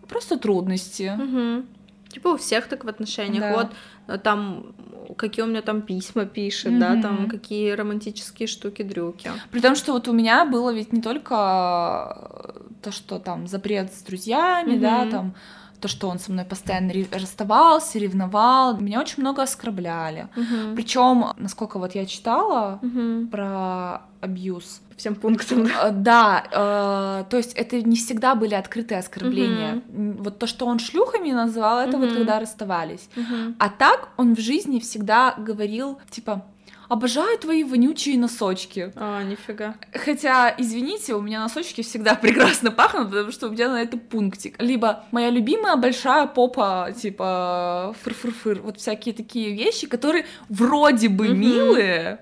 [0.08, 1.12] просто трудности.
[1.18, 1.66] Угу.
[2.08, 3.40] Типа у всех так в отношениях.
[3.40, 3.52] Да.
[3.56, 3.72] Вот
[4.06, 4.74] э, там
[5.16, 9.30] какие у меня там письма пишет, mm да, там какие романтические штуки, дрюки.
[9.50, 14.02] При том, что вот у меня было ведь не только то, что там запрет с
[14.02, 15.34] друзьями, mm да, там
[15.82, 20.28] то, что он со мной постоянно расставался, ревновал, меня очень много оскорбляли.
[20.36, 20.76] Uh-huh.
[20.76, 23.26] Причем, насколько вот я читала uh-huh.
[23.26, 24.80] про абьюз.
[24.96, 25.64] Всем пунктам.
[25.66, 29.74] Да, да э, то есть это не всегда были открытые оскорбления.
[29.74, 30.22] Uh-huh.
[30.22, 32.06] Вот то, что он шлюхами называл, это uh-huh.
[32.06, 33.08] вот когда расставались.
[33.16, 33.54] Uh-huh.
[33.58, 36.46] А так он в жизни всегда говорил, типа,
[36.92, 38.92] обожаю твои вонючие носочки.
[38.96, 39.74] А, нифига.
[39.92, 44.60] Хотя, извините, у меня носочки всегда прекрасно пахнут, потому что у меня на это пунктик.
[44.60, 48.60] Либо моя любимая большая попа, типа фыр-фыр-фыр.
[48.62, 51.34] Вот всякие такие вещи, которые вроде бы mm-hmm.
[51.34, 52.18] милые,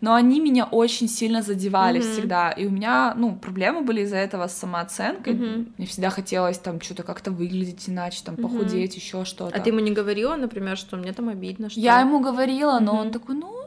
[0.00, 2.12] но они меня очень сильно задевали mm-hmm.
[2.12, 2.50] всегда.
[2.50, 5.34] И у меня, ну, проблемы были из-за этого с самооценкой.
[5.34, 5.72] Mm-hmm.
[5.78, 8.42] Мне всегда хотелось там что-то как-то выглядеть иначе, там, mm-hmm.
[8.42, 9.56] похудеть, еще что-то.
[9.56, 11.70] А ты ему не говорила, например, что мне там обидно?
[11.70, 11.78] Что...
[11.78, 13.00] Я ему говорила, но mm-hmm.
[13.00, 13.60] он такой, ну,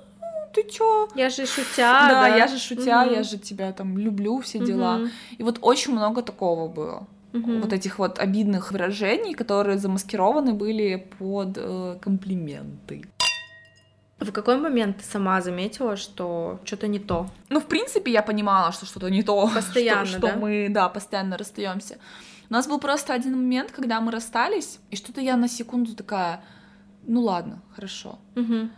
[0.54, 1.08] ты чё?
[1.16, 2.36] Я же шутя, да, да.
[2.36, 3.14] я же шутя, угу.
[3.14, 4.98] я же тебя там люблю, все дела.
[4.98, 5.08] Угу.
[5.40, 7.08] И вот очень много такого было.
[7.34, 7.60] Угу.
[7.60, 13.06] Вот этих вот обидных выражений, которые замаскированы были под э, комплименты.
[14.20, 17.28] В какой момент ты сама заметила, что что-то не то?
[17.50, 19.48] Ну, в принципе, я понимала, что что-то не то.
[19.56, 21.98] Постоянно, что, что мы, да, постоянно расстаемся.
[22.50, 26.44] У нас был просто один момент, когда мы расстались, и что-то я на секунду такая,
[27.08, 28.20] ну ладно, хорошо.
[28.36, 28.70] Угу.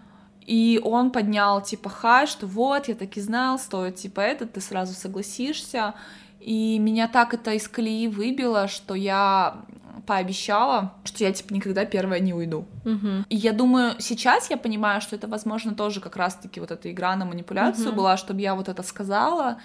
[0.46, 4.62] И он поднял, типа, хай, что вот, я так и знал, стоит, типа, это, ты
[4.62, 5.96] сразу согласишься.
[6.40, 9.66] И меня так это из колеи выбило, что я
[10.06, 12.68] пообещала, что я, типа, никогда первая не уйду.
[12.86, 13.26] Угу.
[13.30, 17.16] И я думаю, сейчас я понимаю, что это, возможно, тоже как раз-таки вот эта игра
[17.16, 17.98] на манипуляцию угу.
[17.98, 19.58] была, чтобы я вот это сказала,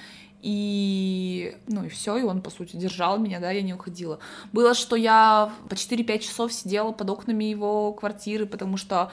[0.42, 4.18] и, ну, и все, и он, по сути, держал меня, да, я не уходила.
[4.52, 9.10] Было, что я по 4-5 часов сидела под окнами его квартиры, потому что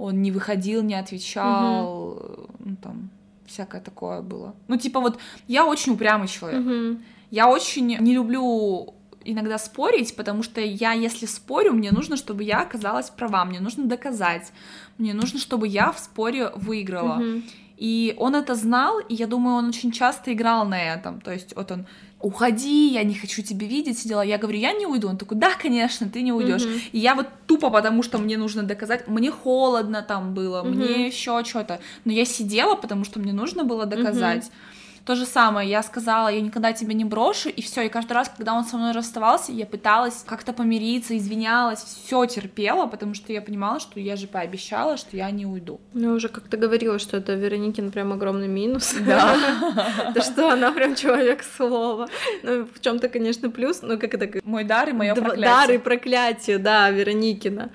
[0.00, 2.46] он не выходил, не отвечал, угу.
[2.58, 3.10] ну там
[3.46, 4.54] всякое такое было.
[4.68, 7.02] Ну типа вот я очень упрямый человек, угу.
[7.30, 12.62] я очень не люблю иногда спорить, потому что я, если спорю, мне нужно, чтобы я
[12.62, 14.52] оказалась права, мне нужно доказать,
[14.96, 17.16] мне нужно, чтобы я в споре выиграла.
[17.16, 17.42] Угу.
[17.76, 21.20] И он это знал, и я думаю, он очень часто играл на этом.
[21.20, 21.86] То есть вот он
[22.20, 24.20] уходи, я не хочу тебя видеть, сидела.
[24.22, 25.08] Я говорю, я не уйду.
[25.08, 26.62] Он такой, да, конечно, ты не уйдешь.
[26.62, 26.80] Mm-hmm.
[26.92, 30.68] И я вот тупо, потому что мне нужно доказать, мне холодно там было, mm-hmm.
[30.68, 31.80] мне еще что-то.
[32.04, 34.44] Но я сидела, потому что мне нужно было доказать.
[34.44, 34.69] Mm-hmm.
[35.10, 37.80] То же самое, я сказала, я никогда тебя не брошу, и все.
[37.82, 42.86] И каждый раз, когда он со мной расставался, я пыталась как-то помириться, извинялась, все терпела,
[42.86, 45.80] потому что я понимала, что я же пообещала, что я не уйду.
[45.94, 48.94] Ну, уже как-то говорила, что это Вероникин прям огромный минус.
[49.04, 49.34] Да.
[50.14, 52.06] То, что она прям человек слова.
[52.44, 54.40] Ну, в чем-то, конечно, плюс, но как это...
[54.44, 55.44] Мой дар и мое проклятие.
[55.44, 57.70] Дар и проклятие, да, Вероникина.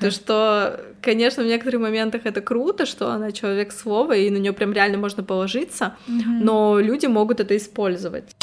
[0.00, 4.52] То, что, конечно, в некоторых моментах это круто, что она человек слова, и на нее
[4.52, 8.34] прям реально можно положиться, но люди могут это использовать.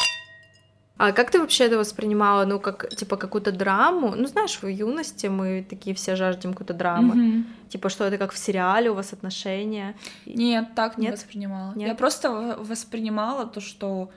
[0.98, 4.16] А как ты вообще это воспринимала, ну, как, типа, какую-то драму?
[4.16, 7.16] Ну, знаешь, в юности мы такие все жаждем какой-то драмы.
[7.16, 7.44] Mm-hmm.
[7.70, 9.96] Типа, что это как в сериале у вас отношения?
[10.26, 11.74] Нет, так не воспринимала.
[11.76, 11.88] Нет?
[11.88, 14.10] Я просто воспринимала то, что,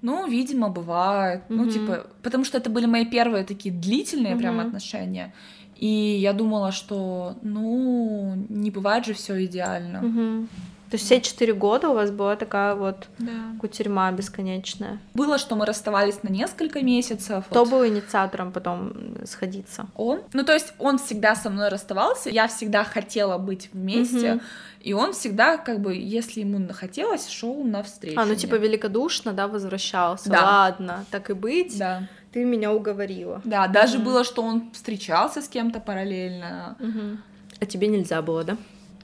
[0.00, 1.40] ну, видимо, бывает.
[1.40, 1.56] Mm-hmm.
[1.56, 4.38] Ну, типа, потому что это были мои первые такие длительные mm-hmm.
[4.38, 5.34] прям отношения.
[5.76, 9.98] И я думала, что, ну, не бывает же все идеально.
[9.98, 10.48] Mm-hmm.
[10.94, 13.32] То есть все четыре года у вас была такая вот да.
[13.60, 15.00] кутерьма бесконечная.
[15.12, 17.46] Было, что мы расставались на несколько месяцев.
[17.50, 17.70] Кто вот.
[17.72, 19.88] был инициатором потом сходиться?
[19.96, 20.20] Он.
[20.32, 24.42] Ну, то есть он всегда со мной расставался, я всегда хотела быть вместе, угу.
[24.82, 28.20] и он всегда, как бы, если ему хотелось, шел навстречу.
[28.20, 30.30] А, ну, типа, великодушно, да, возвращался.
[30.30, 30.44] Да.
[30.44, 31.76] Ладно, так и быть.
[31.76, 33.40] Да ты меня уговорила.
[33.44, 36.76] Да, даже mm было, что он встречался с кем-то параллельно.
[36.80, 37.18] mm
[37.60, 38.56] А тебе нельзя было, да?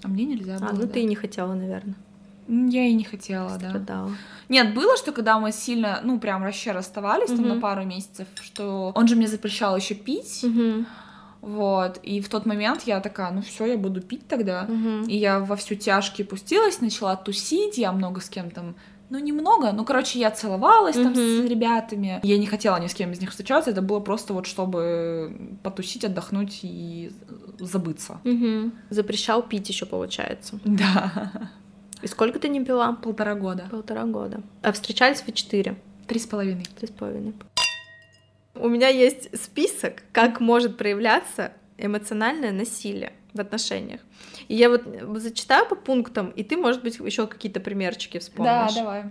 [0.03, 0.69] А мне нельзя было.
[0.71, 0.89] А, ну да.
[0.89, 1.97] ты и не хотела, наверное.
[2.49, 4.09] Я и не хотела, Страдала.
[4.09, 4.17] да.
[4.49, 7.37] Нет, было, что когда мы сильно, ну, прям вообще расставались угу.
[7.37, 10.43] там на пару месяцев, что он же мне запрещал еще пить.
[10.43, 10.85] Угу.
[11.43, 14.65] Вот, и в тот момент я такая, ну все, я буду пить тогда.
[14.65, 15.09] Угу.
[15.09, 18.75] И я во всю тяжкие пустилась, начала тусить, я много с кем там
[19.11, 21.47] ну, немного, ну, короче, я целовалась там mm-hmm.
[21.47, 22.21] с ребятами.
[22.23, 26.05] Я не хотела ни с кем из них встречаться, это было просто вот, чтобы потусить,
[26.05, 27.11] отдохнуть и
[27.59, 28.21] забыться.
[28.25, 28.71] Mm-hmm.
[28.91, 30.61] Запрещал пить еще, получается.
[30.65, 31.33] Да.
[32.03, 32.93] И сколько ты не пила?
[32.93, 33.69] Полтора года.
[33.71, 34.43] Полтора года.
[34.63, 35.77] А встречались вы четыре?
[36.07, 36.67] Три с половиной.
[36.79, 37.35] Три с половиной.
[38.55, 44.01] У меня есть список, как может проявляться эмоциональное насилие в отношениях.
[44.51, 44.83] И я вот
[45.15, 48.75] зачитаю по пунктам, и ты, может быть, еще какие-то примерчики вспомнишь.
[48.75, 49.05] Да, давай.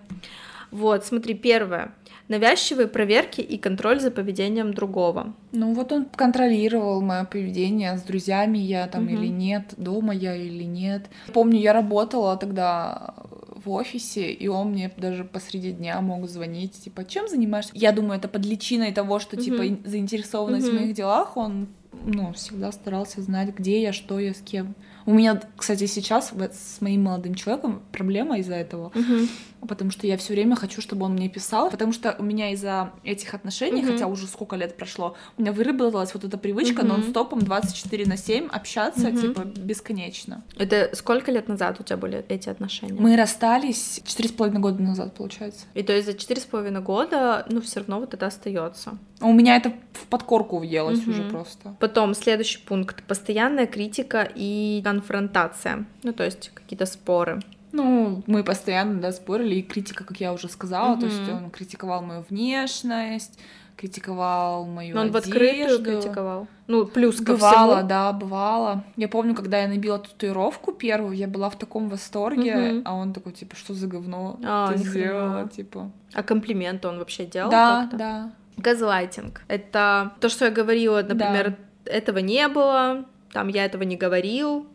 [0.69, 1.93] Вот, смотри, первое.
[2.27, 5.33] Навязчивые проверки и контроль за поведением другого.
[5.53, 9.13] Ну вот он контролировал мое поведение с друзьями я там угу.
[9.13, 11.09] или нет, дома я или нет.
[11.33, 13.15] Помню, я работала тогда
[13.63, 17.71] в офисе, и он мне даже посреди дня мог звонить, типа, чем занимаешься?
[17.73, 19.45] Я думаю, это под личиной того, что, угу.
[19.45, 20.75] типа, заинтересованность угу.
[20.75, 21.69] в моих делах, он
[22.03, 24.75] ну, всегда старался знать, где я, что я, с кем.
[25.09, 29.67] У меня, кстати, сейчас с моим молодым человеком проблема из-за этого, угу.
[29.67, 32.93] потому что я все время хочу, чтобы он мне писал, потому что у меня из-за
[33.03, 33.93] этих отношений, угу.
[33.93, 36.89] хотя уже сколько лет прошло, у меня выработалась вот эта привычка угу.
[36.89, 39.19] нон-стопом 24 на 7 общаться, угу.
[39.19, 40.43] типа, бесконечно.
[40.59, 43.01] Это сколько лет назад у тебя были эти отношения?
[43.01, 45.65] Мы расстались четыре с половиной года назад, получается.
[45.73, 48.99] И то есть за четыре с половиной года, ну, все равно вот это остается.
[49.21, 51.11] У меня это в подкорку въелось угу.
[51.11, 51.75] уже просто.
[51.79, 53.03] Потом следующий пункт.
[53.03, 55.85] Постоянная критика и конфронтация.
[56.03, 57.39] Ну, то есть какие-то споры.
[57.71, 61.01] Ну, мы постоянно, да, спорили, и критика, как я уже сказала, угу.
[61.01, 63.39] то есть он критиковал мою внешность,
[63.77, 65.29] критиковал мою Но он одежду.
[65.29, 66.47] в открытую критиковал.
[66.67, 67.87] Ну, плюс ко Бывало, всему.
[67.87, 68.83] да, бывало.
[68.97, 72.81] Я помню, когда я набила татуировку первую, я была в таком восторге, угу.
[72.85, 75.91] а он такой, типа, что за говно а, ты сделала, типа.
[76.13, 77.97] А комплименты он вообще делал Да, как-то?
[77.97, 78.31] да.
[78.57, 79.41] Газлайтинг.
[79.47, 81.91] Это то, что я говорила, например, да.
[81.91, 84.67] этого не было, там я этого не говорил,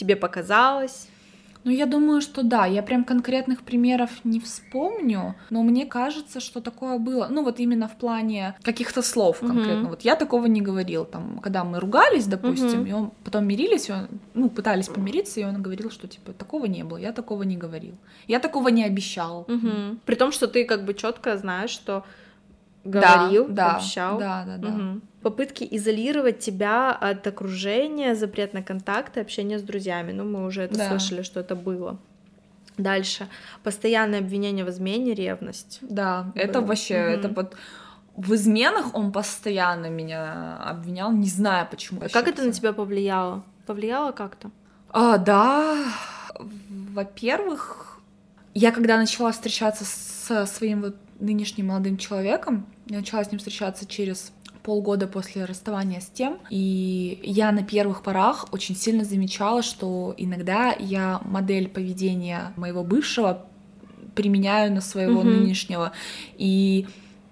[0.00, 1.08] тебе показалось.
[1.64, 6.60] Ну, я думаю, что да, я прям конкретных примеров не вспомню, но мне кажется, что
[6.60, 7.28] такое было.
[7.30, 9.86] Ну, вот именно в плане каких-то слов конкретно.
[9.86, 9.90] Uh-huh.
[9.90, 11.04] Вот я такого не говорил.
[11.04, 12.88] Там, когда мы ругались, допустим, uh-huh.
[12.88, 16.82] и он потом мирились, он, ну, пытались помириться, и он говорил, что типа такого не
[16.82, 17.94] было, я такого не говорил.
[18.28, 19.44] Я такого не обещал.
[19.48, 19.98] Uh-huh.
[20.06, 22.04] При том, что ты как бы четко знаешь, что
[22.84, 24.18] говорил, да, обещал.
[24.18, 24.68] Да, да, да.
[24.68, 25.00] Угу.
[25.22, 30.12] Попытки изолировать тебя от окружения, запрет на контакты, общение с друзьями.
[30.12, 30.88] Ну, мы уже это да.
[30.88, 31.98] слышали, что это было.
[32.78, 33.28] Дальше.
[33.62, 35.78] Постоянное обвинение в измене, ревность.
[35.82, 36.42] Да, было.
[36.42, 37.10] это вообще, угу.
[37.10, 37.56] это вот
[38.16, 42.02] в изменах он постоянно меня обвинял, не знаю почему.
[42.02, 43.42] А как это на тебя повлияло?
[43.66, 44.50] Повлияло как-то?
[44.90, 45.76] А, да.
[46.38, 47.89] Во-первых,
[48.54, 52.66] я когда начала встречаться со своим вот нынешним молодым человеком.
[52.86, 54.32] Я начала с ним встречаться через
[54.62, 60.74] полгода после расставания с тем, и я на первых порах очень сильно замечала, что иногда
[60.78, 63.46] я модель поведения моего бывшего
[64.14, 65.24] применяю на своего mm-hmm.
[65.24, 65.92] нынешнего,
[66.36, 66.86] и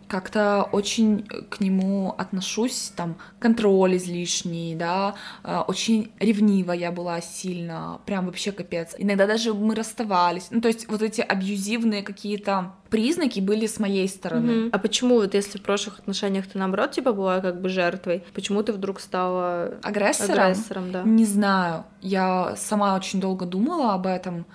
[0.08, 8.00] как-то очень к нему отношусь, там, контроль излишний, да, э, очень ревнива я была сильно,
[8.06, 8.94] прям вообще капец.
[8.98, 14.08] Иногда даже мы расставались, ну, то есть вот эти абьюзивные какие-то признаки были с моей
[14.08, 14.50] стороны.
[14.50, 14.70] Mm-hmm.
[14.72, 18.62] А почему вот если в прошлых отношениях ты наоборот типа была как бы жертвой, почему
[18.62, 20.32] ты вдруг стала агрессором?
[20.32, 21.02] Агрессором, да.
[21.02, 24.46] Не знаю, я сама очень долго думала об этом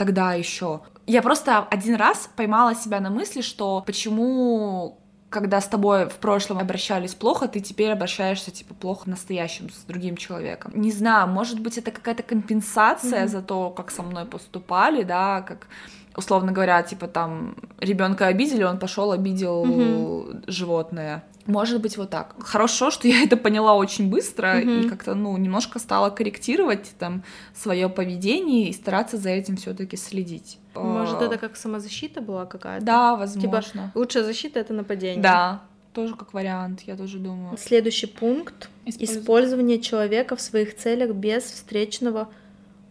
[0.00, 0.80] тогда еще.
[1.06, 4.96] Я просто один раз поймала себя на мысли, что почему
[5.28, 10.16] когда с тобой в прошлом обращались плохо, ты теперь обращаешься типа плохо настоящим с другим
[10.16, 10.72] человеком.
[10.74, 13.28] Не знаю, может быть это какая-то компенсация mm-hmm.
[13.28, 15.68] за то, как со мной поступали, да, как
[16.16, 20.44] условно говоря, типа там ребенка обидели, он пошел обидел mm-hmm.
[20.46, 21.24] животное.
[21.46, 22.34] Может быть, вот так.
[22.38, 24.86] Хорошо, что я это поняла очень быстро mm-hmm.
[24.86, 30.58] и как-то, ну, немножко стала корректировать там свое поведение и стараться за этим все-таки следить.
[30.74, 32.84] Может, это как самозащита была какая-то?
[32.84, 33.50] Да, возможно.
[33.70, 35.22] Типа, лучшая защита это нападение.
[35.22, 37.56] Да, тоже как вариант, я тоже думаю.
[37.58, 42.28] Следующий пункт: Использование, Использование человека в своих целях без встречного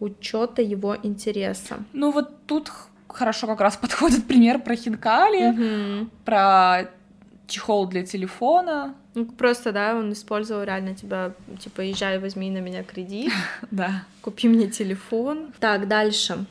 [0.00, 1.78] учета его интереса.
[1.92, 2.70] Ну вот тут
[3.12, 5.50] хорошо как раз подходит пример про хинкали,
[6.02, 6.10] угу.
[6.24, 6.88] про
[7.46, 8.94] чехол для телефона.
[9.14, 13.32] Ну, просто, да, он использовал реально тебя, типа, езжай, возьми на меня кредит.
[13.70, 14.04] Да.
[14.22, 15.52] Купи мне телефон.
[15.58, 16.44] Так, дальше.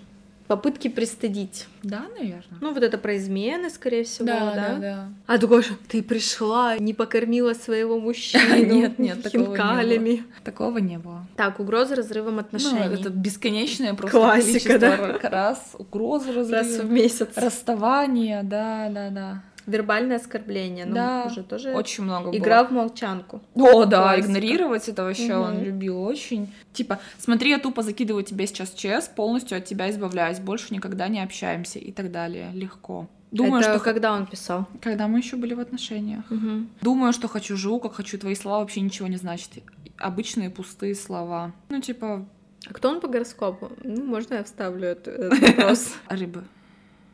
[0.48, 1.67] Попытки пристыдить.
[1.84, 2.60] Да, наверное.
[2.62, 4.39] Ну, вот это про измены, скорее всего, да?
[4.39, 5.10] Да, да, да.
[5.28, 10.24] А другой ты пришла, не покормила своего мужчину Нет, нет, хинкалями.
[10.44, 11.28] Такого не было.
[11.36, 12.88] Так, угроза разрывом отношений.
[12.88, 15.20] Ну, это бесконечное просто Классика, да?
[15.30, 16.58] раз, угроза разрыва.
[16.58, 17.30] Раз в месяц.
[17.36, 19.44] Расставание, да, да, да.
[19.70, 22.70] Вербальное оскорбление, ну, да, уже тоже очень много Игра было.
[22.70, 23.42] в молчанку.
[23.54, 24.26] О, да, Классика.
[24.28, 25.44] игнорировать это вообще угу.
[25.44, 26.52] он любил очень.
[26.74, 31.22] Типа, смотри, я тупо закидываю тебе сейчас ЧС, полностью от тебя избавляюсь, больше никогда не
[31.22, 32.51] общаемся и так далее.
[32.53, 33.08] Легко.
[33.32, 34.67] Думаю, это что когда он писал?
[34.82, 36.23] Когда мы еще были в отношениях.
[36.32, 36.65] Угу.
[36.82, 38.17] Думаю, что хочу живу, как хочу.
[38.17, 39.51] Твои слова вообще ничего не значат.
[39.97, 41.51] Обычные пустые слова.
[41.69, 42.25] Ну, типа.
[42.67, 43.71] А кто он по гороскопу?
[43.84, 45.93] Ну, можно я вставлю этот вопрос?
[46.08, 46.43] Рыбы.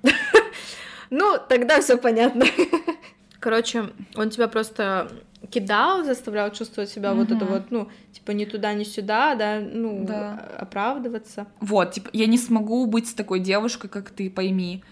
[1.11, 2.45] Ну, тогда все понятно.
[3.45, 5.07] Короче, он тебя просто
[5.51, 7.19] кидал, заставлял чувствовать себя угу.
[7.19, 10.39] вот это вот, ну, типа ни туда, ни сюда, да, ну, да.
[10.57, 11.45] оправдываться.
[11.59, 14.83] Вот, типа, я не смогу быть с такой девушкой, как ты, пойми.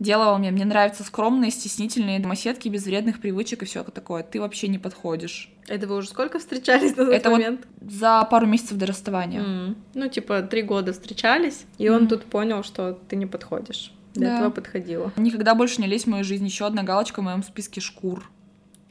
[0.00, 4.24] Делала мне, мне нравятся скромные, стеснительные домоседки без вредных привычек и все такое.
[4.24, 5.48] Ты вообще не подходишь.
[5.68, 7.68] Это вы уже сколько встречались на тот Это момент?
[7.80, 9.40] Вот за пару месяцев до расставания.
[9.40, 9.76] Mm.
[9.94, 11.96] Ну, типа, три года встречались, и mm.
[11.96, 13.92] он тут понял, что ты не подходишь.
[14.14, 14.38] Для да.
[14.38, 15.12] этого подходило.
[15.16, 16.44] Никогда больше не лезь в мою жизнь.
[16.44, 18.30] Еще одна галочка в моем списке шкур.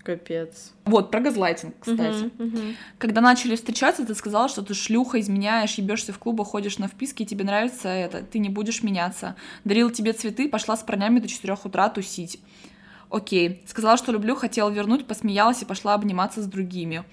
[0.03, 0.71] Капец.
[0.85, 1.99] Вот, про газлайтинг, кстати.
[1.99, 2.75] Uh-huh, uh-huh.
[2.97, 7.23] Когда начали встречаться, ты сказала, что ты шлюха, изменяешь, ебешься в клубах, ходишь на вписки,
[7.23, 9.35] и тебе нравится это, ты не будешь меняться.
[9.65, 12.39] Дарила тебе цветы, пошла с парнями до 4 утра тусить.
[13.09, 13.63] Окей.
[13.65, 17.03] Сказала, что люблю, хотела вернуть, посмеялась и пошла обниматься с другими.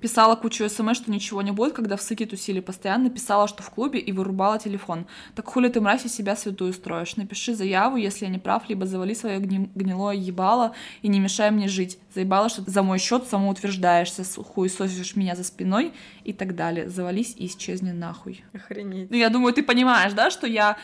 [0.00, 3.08] Писала кучу смс, что ничего не будет, когда в сыке тусили постоянно.
[3.08, 5.06] Писала, что в клубе и вырубала телефон.
[5.34, 7.16] Так хули ты, мразь, из себя святую строишь?
[7.16, 11.50] Напиши заяву, если я не прав, либо завали свое гни- гнилое ебало и не мешай
[11.50, 11.98] мне жить.
[12.14, 16.90] Заебало, что за мой счет самоутверждаешься, хуесосишь меня за спиной и так далее.
[16.90, 18.44] Завались и исчезни нахуй.
[18.52, 19.10] Охренеть.
[19.10, 20.76] Ну, я думаю, ты понимаешь, да, что я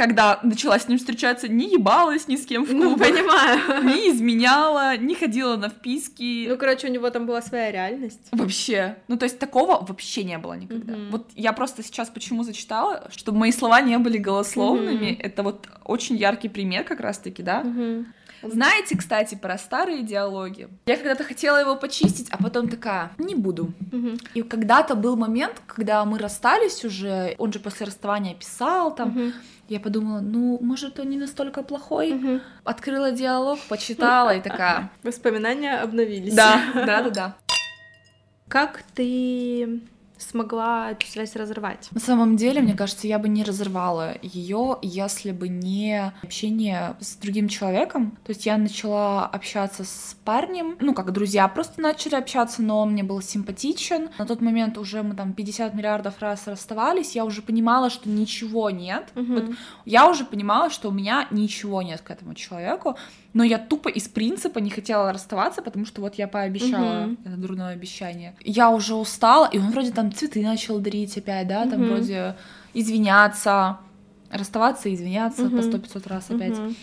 [0.00, 3.84] когда начала с ним встречаться, не ебалась ни с кем в клубах, ну, понимаю.
[3.84, 6.46] не изменяла, не ходила на вписки.
[6.48, 8.28] Ну, короче, у него там была своя реальность.
[8.32, 8.96] Вообще.
[9.08, 10.94] Ну, то есть такого вообще не было никогда.
[10.94, 11.02] Угу.
[11.10, 15.12] Вот я просто сейчас почему зачитала, чтобы мои слова не были голословными.
[15.12, 15.20] Угу.
[15.20, 17.60] Это вот очень яркий пример как раз-таки, да?
[17.60, 18.06] Угу.
[18.42, 20.68] Знаете, кстати, про старые диалоги?
[20.86, 23.72] Я когда-то хотела его почистить, а потом такая, не буду.
[23.92, 24.18] Угу.
[24.34, 29.32] И когда-то был момент, когда мы расстались уже, он же после расставания писал там, угу.
[29.68, 32.12] Я подумала, ну, может, он не настолько плохой.
[32.12, 32.40] Угу.
[32.64, 34.90] Открыла диалог, почитала и такая.
[35.04, 36.34] Воспоминания обновились.
[36.34, 37.36] Да, да, да, да.
[38.48, 39.80] Как ты
[40.20, 41.88] смогла эту связь разорвать?
[41.92, 47.16] На самом деле, мне кажется, я бы не разорвала ее, если бы не общение с
[47.16, 48.18] другим человеком.
[48.24, 52.92] То есть я начала общаться с парнем, ну, как друзья, просто начали общаться, но он
[52.92, 54.10] мне был симпатичен.
[54.18, 58.70] На тот момент уже мы там 50 миллиардов раз расставались, я уже понимала, что ничего
[58.70, 59.08] нет.
[59.14, 59.32] Угу.
[59.32, 59.44] Вот
[59.84, 62.96] я уже понимала, что у меня ничего нет к этому человеку
[63.32, 67.16] но я тупо из принципа не хотела расставаться, потому что вот я пообещала, угу.
[67.24, 68.34] это дурное обещание.
[68.40, 71.90] Я уже устала, и он вроде там цветы начал дарить опять, да, там угу.
[71.90, 72.36] вроде
[72.74, 73.78] извиняться,
[74.30, 75.56] расставаться, извиняться угу.
[75.56, 76.58] по сто пятьсот раз опять.
[76.58, 76.74] Угу.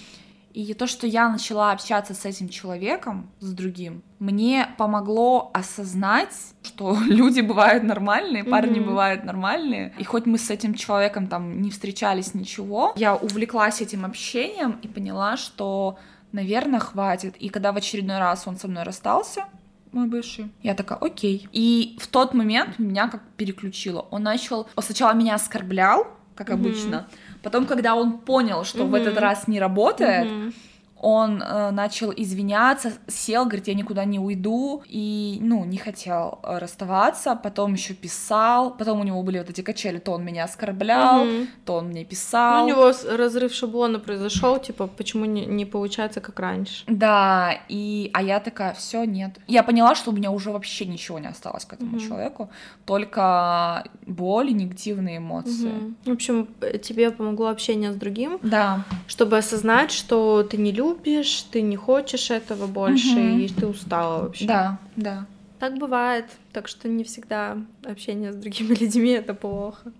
[0.53, 6.97] И то, что я начала общаться с этим человеком, с другим, мне помогло осознать, что
[7.05, 8.85] люди бывают нормальные, парни mm-hmm.
[8.85, 9.93] бывают нормальные.
[9.99, 14.88] И хоть мы с этим человеком там не встречались ничего, я увлеклась этим общением и
[14.88, 15.99] поняла, что
[16.32, 17.36] наверное, хватит.
[17.38, 19.45] И когда в очередной раз он со мной расстался,
[19.91, 20.51] мой бывший.
[20.63, 21.47] Я такая, окей.
[21.51, 24.07] И в тот момент меня как переключило.
[24.11, 27.07] Он начал, он сначала меня оскорблял, как обычно.
[27.43, 30.53] Потом, когда он понял, что в этот раз не работает,
[31.00, 36.58] он э, начал извиняться, сел, говорит, я никуда не уйду, и, ну, не хотел э,
[36.58, 41.22] расставаться, потом еще писал, потом у него были вот эти качели, то он меня оскорблял,
[41.22, 41.48] угу.
[41.66, 42.60] то он мне писал.
[42.60, 46.84] Ну, у него разрыв шаблона произошел, типа, почему не, не получается как раньше?
[46.88, 49.38] Да, и, а я такая, все, нет.
[49.48, 52.00] Я поняла, что у меня уже вообще ничего не осталось к этому угу.
[52.00, 52.50] человеку,
[52.86, 55.70] только боль и негативные эмоции.
[55.70, 55.93] Угу.
[56.06, 56.48] В общем,
[56.82, 58.39] тебе помогло общение с другим?
[58.41, 58.84] Да.
[59.06, 63.38] Чтобы осознать, что ты не любишь любишь, ты не хочешь этого больше, угу.
[63.39, 64.45] и ты устала вообще.
[64.45, 65.25] Да, да.
[65.59, 69.91] Так бывает, так что не всегда общение с другими людьми это плохо.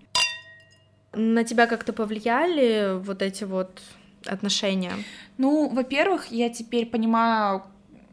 [1.12, 3.80] На тебя как-то повлияли вот эти вот
[4.26, 4.92] отношения?
[5.36, 7.62] Ну, во-первых, я теперь понимаю,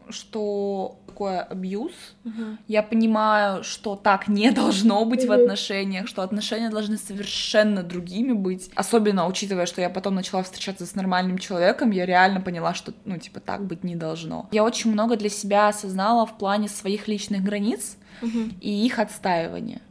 [0.10, 1.94] что такое абьюз.
[2.26, 2.58] Угу.
[2.68, 5.30] Я понимаю, что так не должно быть угу.
[5.30, 8.70] в отношениях, что отношения должны совершенно другими быть.
[8.76, 13.18] Особенно учитывая, что я потом начала встречаться с нормальным человеком, я реально поняла, что, ну,
[13.18, 14.50] типа, так быть не должно.
[14.52, 18.50] Я очень много для себя осознала в плане своих личных границ угу.
[18.60, 19.82] и их отстаивания.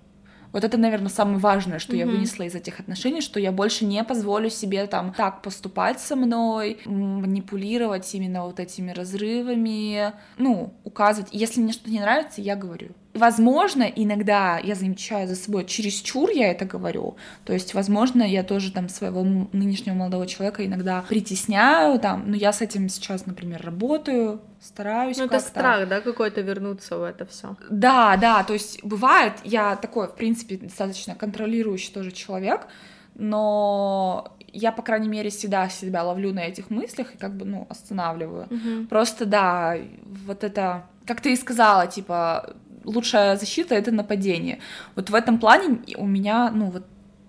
[0.55, 1.99] Вот это, наверное, самое важное, что mm-hmm.
[1.99, 6.15] я вынесла из этих отношений, что я больше не позволю себе там так поступать со
[6.15, 11.31] мной, манипулировать именно вот этими разрывами, ну, указывать.
[11.33, 12.91] Если мне что-то не нравится, я говорю.
[13.15, 17.17] Возможно, иногда я замечаю за собой, чересчур я это говорю.
[17.45, 22.53] То есть, возможно, я тоже там своего нынешнего молодого человека иногда притесняю, там, но я
[22.53, 27.57] с этим сейчас, например, работаю, стараюсь Ну, это страх, да, какой-то вернуться в это все.
[27.71, 32.67] Да, да, то есть бывает, я такой, в принципе, достаточно контролирующий тоже человек,
[33.15, 37.67] но я, по крайней мере, всегда себя ловлю на этих мыслях и как бы, ну,
[37.69, 38.47] останавливаю.
[38.47, 38.87] Угу.
[38.89, 39.77] Просто, да,
[40.27, 42.55] вот это, как ты и сказала, типа,
[42.85, 44.59] лучшая защита— это нападение.
[44.95, 46.85] Вот в этом плане у меня, ну, вот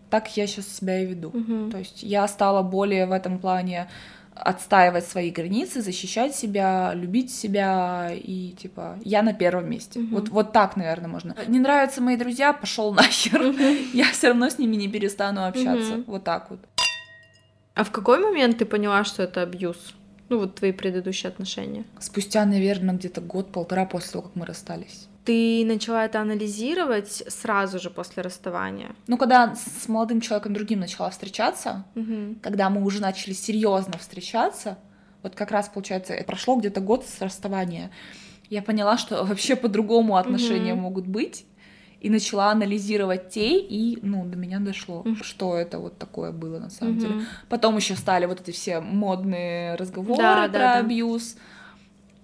[0.09, 1.29] так я сейчас себя и веду.
[1.29, 1.71] Угу.
[1.71, 3.87] То есть я стала более в этом плане
[4.35, 9.99] отстаивать свои границы, защищать себя, любить себя и типа я на первом месте.
[9.99, 10.15] Угу.
[10.15, 11.35] Вот вот так, наверное, можно.
[11.47, 13.41] Не нравятся мои друзья, пошел нахер.
[13.41, 13.63] Угу.
[13.93, 15.95] Я все равно с ними не перестану общаться.
[15.95, 16.03] Угу.
[16.07, 16.59] Вот так вот.
[17.73, 19.95] А в какой момент ты поняла, что это абьюз?
[20.29, 21.85] Ну вот твои предыдущие отношения.
[21.99, 25.07] Спустя, наверное, где-то год-полтора после того, как мы расстались.
[25.25, 28.95] Ты начала это анализировать сразу же после расставания?
[29.07, 32.35] Ну, когда с молодым человеком другим начала встречаться, угу.
[32.41, 34.77] когда мы уже начали серьезно встречаться,
[35.23, 37.89] вот как раз, получается, прошло где-то год с расставания,
[38.51, 40.81] я поняла, что вообще по-другому отношения угу.
[40.81, 41.45] могут быть,
[42.01, 45.15] и начала анализировать те, и, ну, до меня дошло, угу.
[45.23, 47.01] что это вот такое было на самом угу.
[47.01, 47.21] деле.
[47.49, 51.39] Потом еще стали вот эти все модные разговоры да, про да, абьюз, да.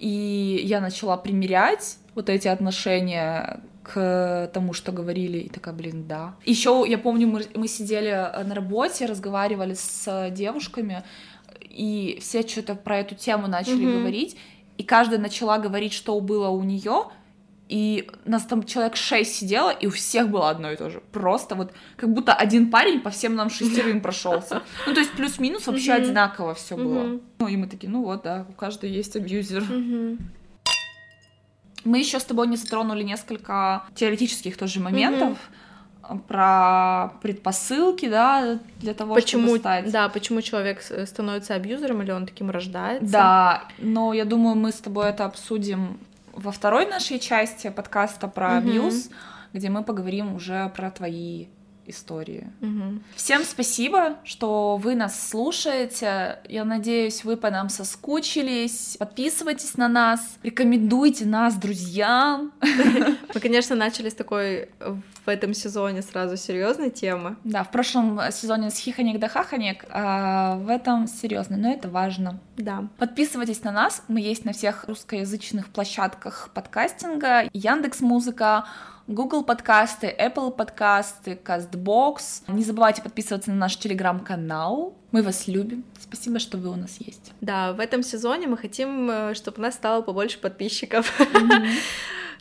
[0.01, 6.35] И я начала примерять вот эти отношения к тому, что говорили, и такая, блин, да.
[6.43, 11.03] Еще я помню, мы, мы сидели э, на работе, разговаривали с девушками,
[11.61, 13.99] и все что-то про эту тему начали mm-hmm.
[13.99, 14.37] говорить,
[14.79, 17.05] и каждая начала говорить, что было у нее,
[17.71, 21.01] и нас там человек шесть сидело, и у всех было одно и то же.
[21.13, 24.61] Просто вот как будто один парень по всем нам шестерым прошелся.
[24.85, 27.21] Ну, то есть плюс-минус вообще одинаково все было.
[27.39, 29.63] Ну, и мы такие, ну вот, да, у каждого есть абьюзер.
[31.85, 35.37] Мы еще с тобой не затронули несколько теоретических тоже моментов.
[36.03, 36.19] Mm-hmm.
[36.27, 39.91] про предпосылки, да, для того, почему, чтобы стать.
[39.91, 43.11] Да, почему человек становится абьюзером или он таким рождается.
[43.11, 45.97] Да, но я думаю, мы с тобой это обсудим
[46.33, 49.13] во второй нашей части подкаста про абьюз, mm-hmm.
[49.53, 51.47] где мы поговорим уже про твои
[51.91, 52.47] истории.
[52.61, 52.99] Угу.
[53.15, 56.39] Всем спасибо, что вы нас слушаете.
[56.49, 58.97] Я надеюсь, вы по нам соскучились.
[58.99, 62.51] Подписывайтесь на нас, рекомендуйте нас друзьям.
[62.61, 67.35] Мы, конечно, начали с такой в этом сезоне сразу серьезной темы.
[67.43, 72.39] Да, в прошлом сезоне с хихонек до хахонек, а в этом серьезно, но это важно.
[72.57, 72.87] Да.
[72.97, 78.65] Подписывайтесь на нас, мы есть на всех русскоязычных площадках подкастинга, Яндекс Музыка,
[79.11, 82.43] Google подкасты, Apple подкасты, CastBox.
[82.47, 84.95] Не забывайте подписываться на наш телеграм-канал.
[85.11, 85.83] Мы вас любим.
[85.99, 87.33] Спасибо, что вы у нас есть.
[87.41, 91.13] Да, в этом сезоне мы хотим, э, чтобы у нас стало побольше подписчиков.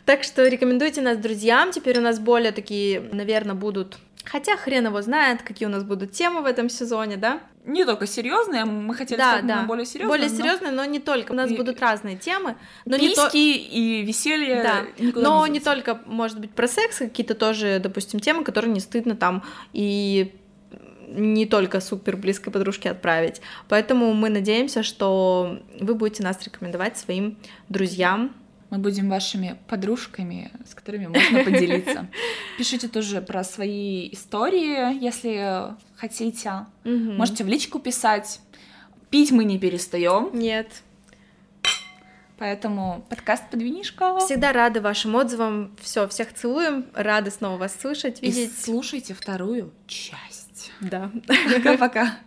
[0.03, 1.71] Так что рекомендуйте нас друзьям.
[1.71, 6.11] Теперь у нас более такие, наверное, будут Хотя хрен его знает, какие у нас будут
[6.11, 7.41] темы в этом сезоне, да?
[7.65, 9.63] Не только серьезные, мы хотели да, сказать да.
[9.63, 10.07] более серьезные.
[10.07, 10.35] Более но...
[10.35, 11.31] серьезные, но не только.
[11.31, 11.55] У нас и...
[11.55, 12.55] будут разные темы.
[12.85, 13.29] Но Письки не то...
[13.33, 14.63] и веселье.
[14.63, 14.85] Да.
[15.15, 19.15] Но не, не только, может быть, про секс, какие-то тоже, допустим, темы, которые не стыдно
[19.15, 19.43] там
[19.73, 20.33] и
[21.07, 23.41] не только супер близкой подружке отправить.
[23.67, 27.37] Поэтому мы надеемся, что вы будете нас рекомендовать своим
[27.69, 28.33] друзьям.
[28.71, 32.07] Мы будем вашими подружками, с которыми можно поделиться.
[32.57, 36.67] Пишите тоже про свои истории, если хотите.
[36.85, 38.39] Можете в личку писать.
[39.09, 40.29] Пить мы не перестаем.
[40.33, 40.83] Нет.
[42.37, 44.17] Поэтому подкаст «Подвинишка».
[44.19, 45.75] Всегда рады вашим отзывам.
[45.81, 46.85] Все, всех целуем.
[46.93, 48.49] Рады снова вас слышать, видеть.
[48.49, 50.71] И слушайте вторую часть.
[50.79, 51.11] Да.
[51.53, 52.17] Пока-пока.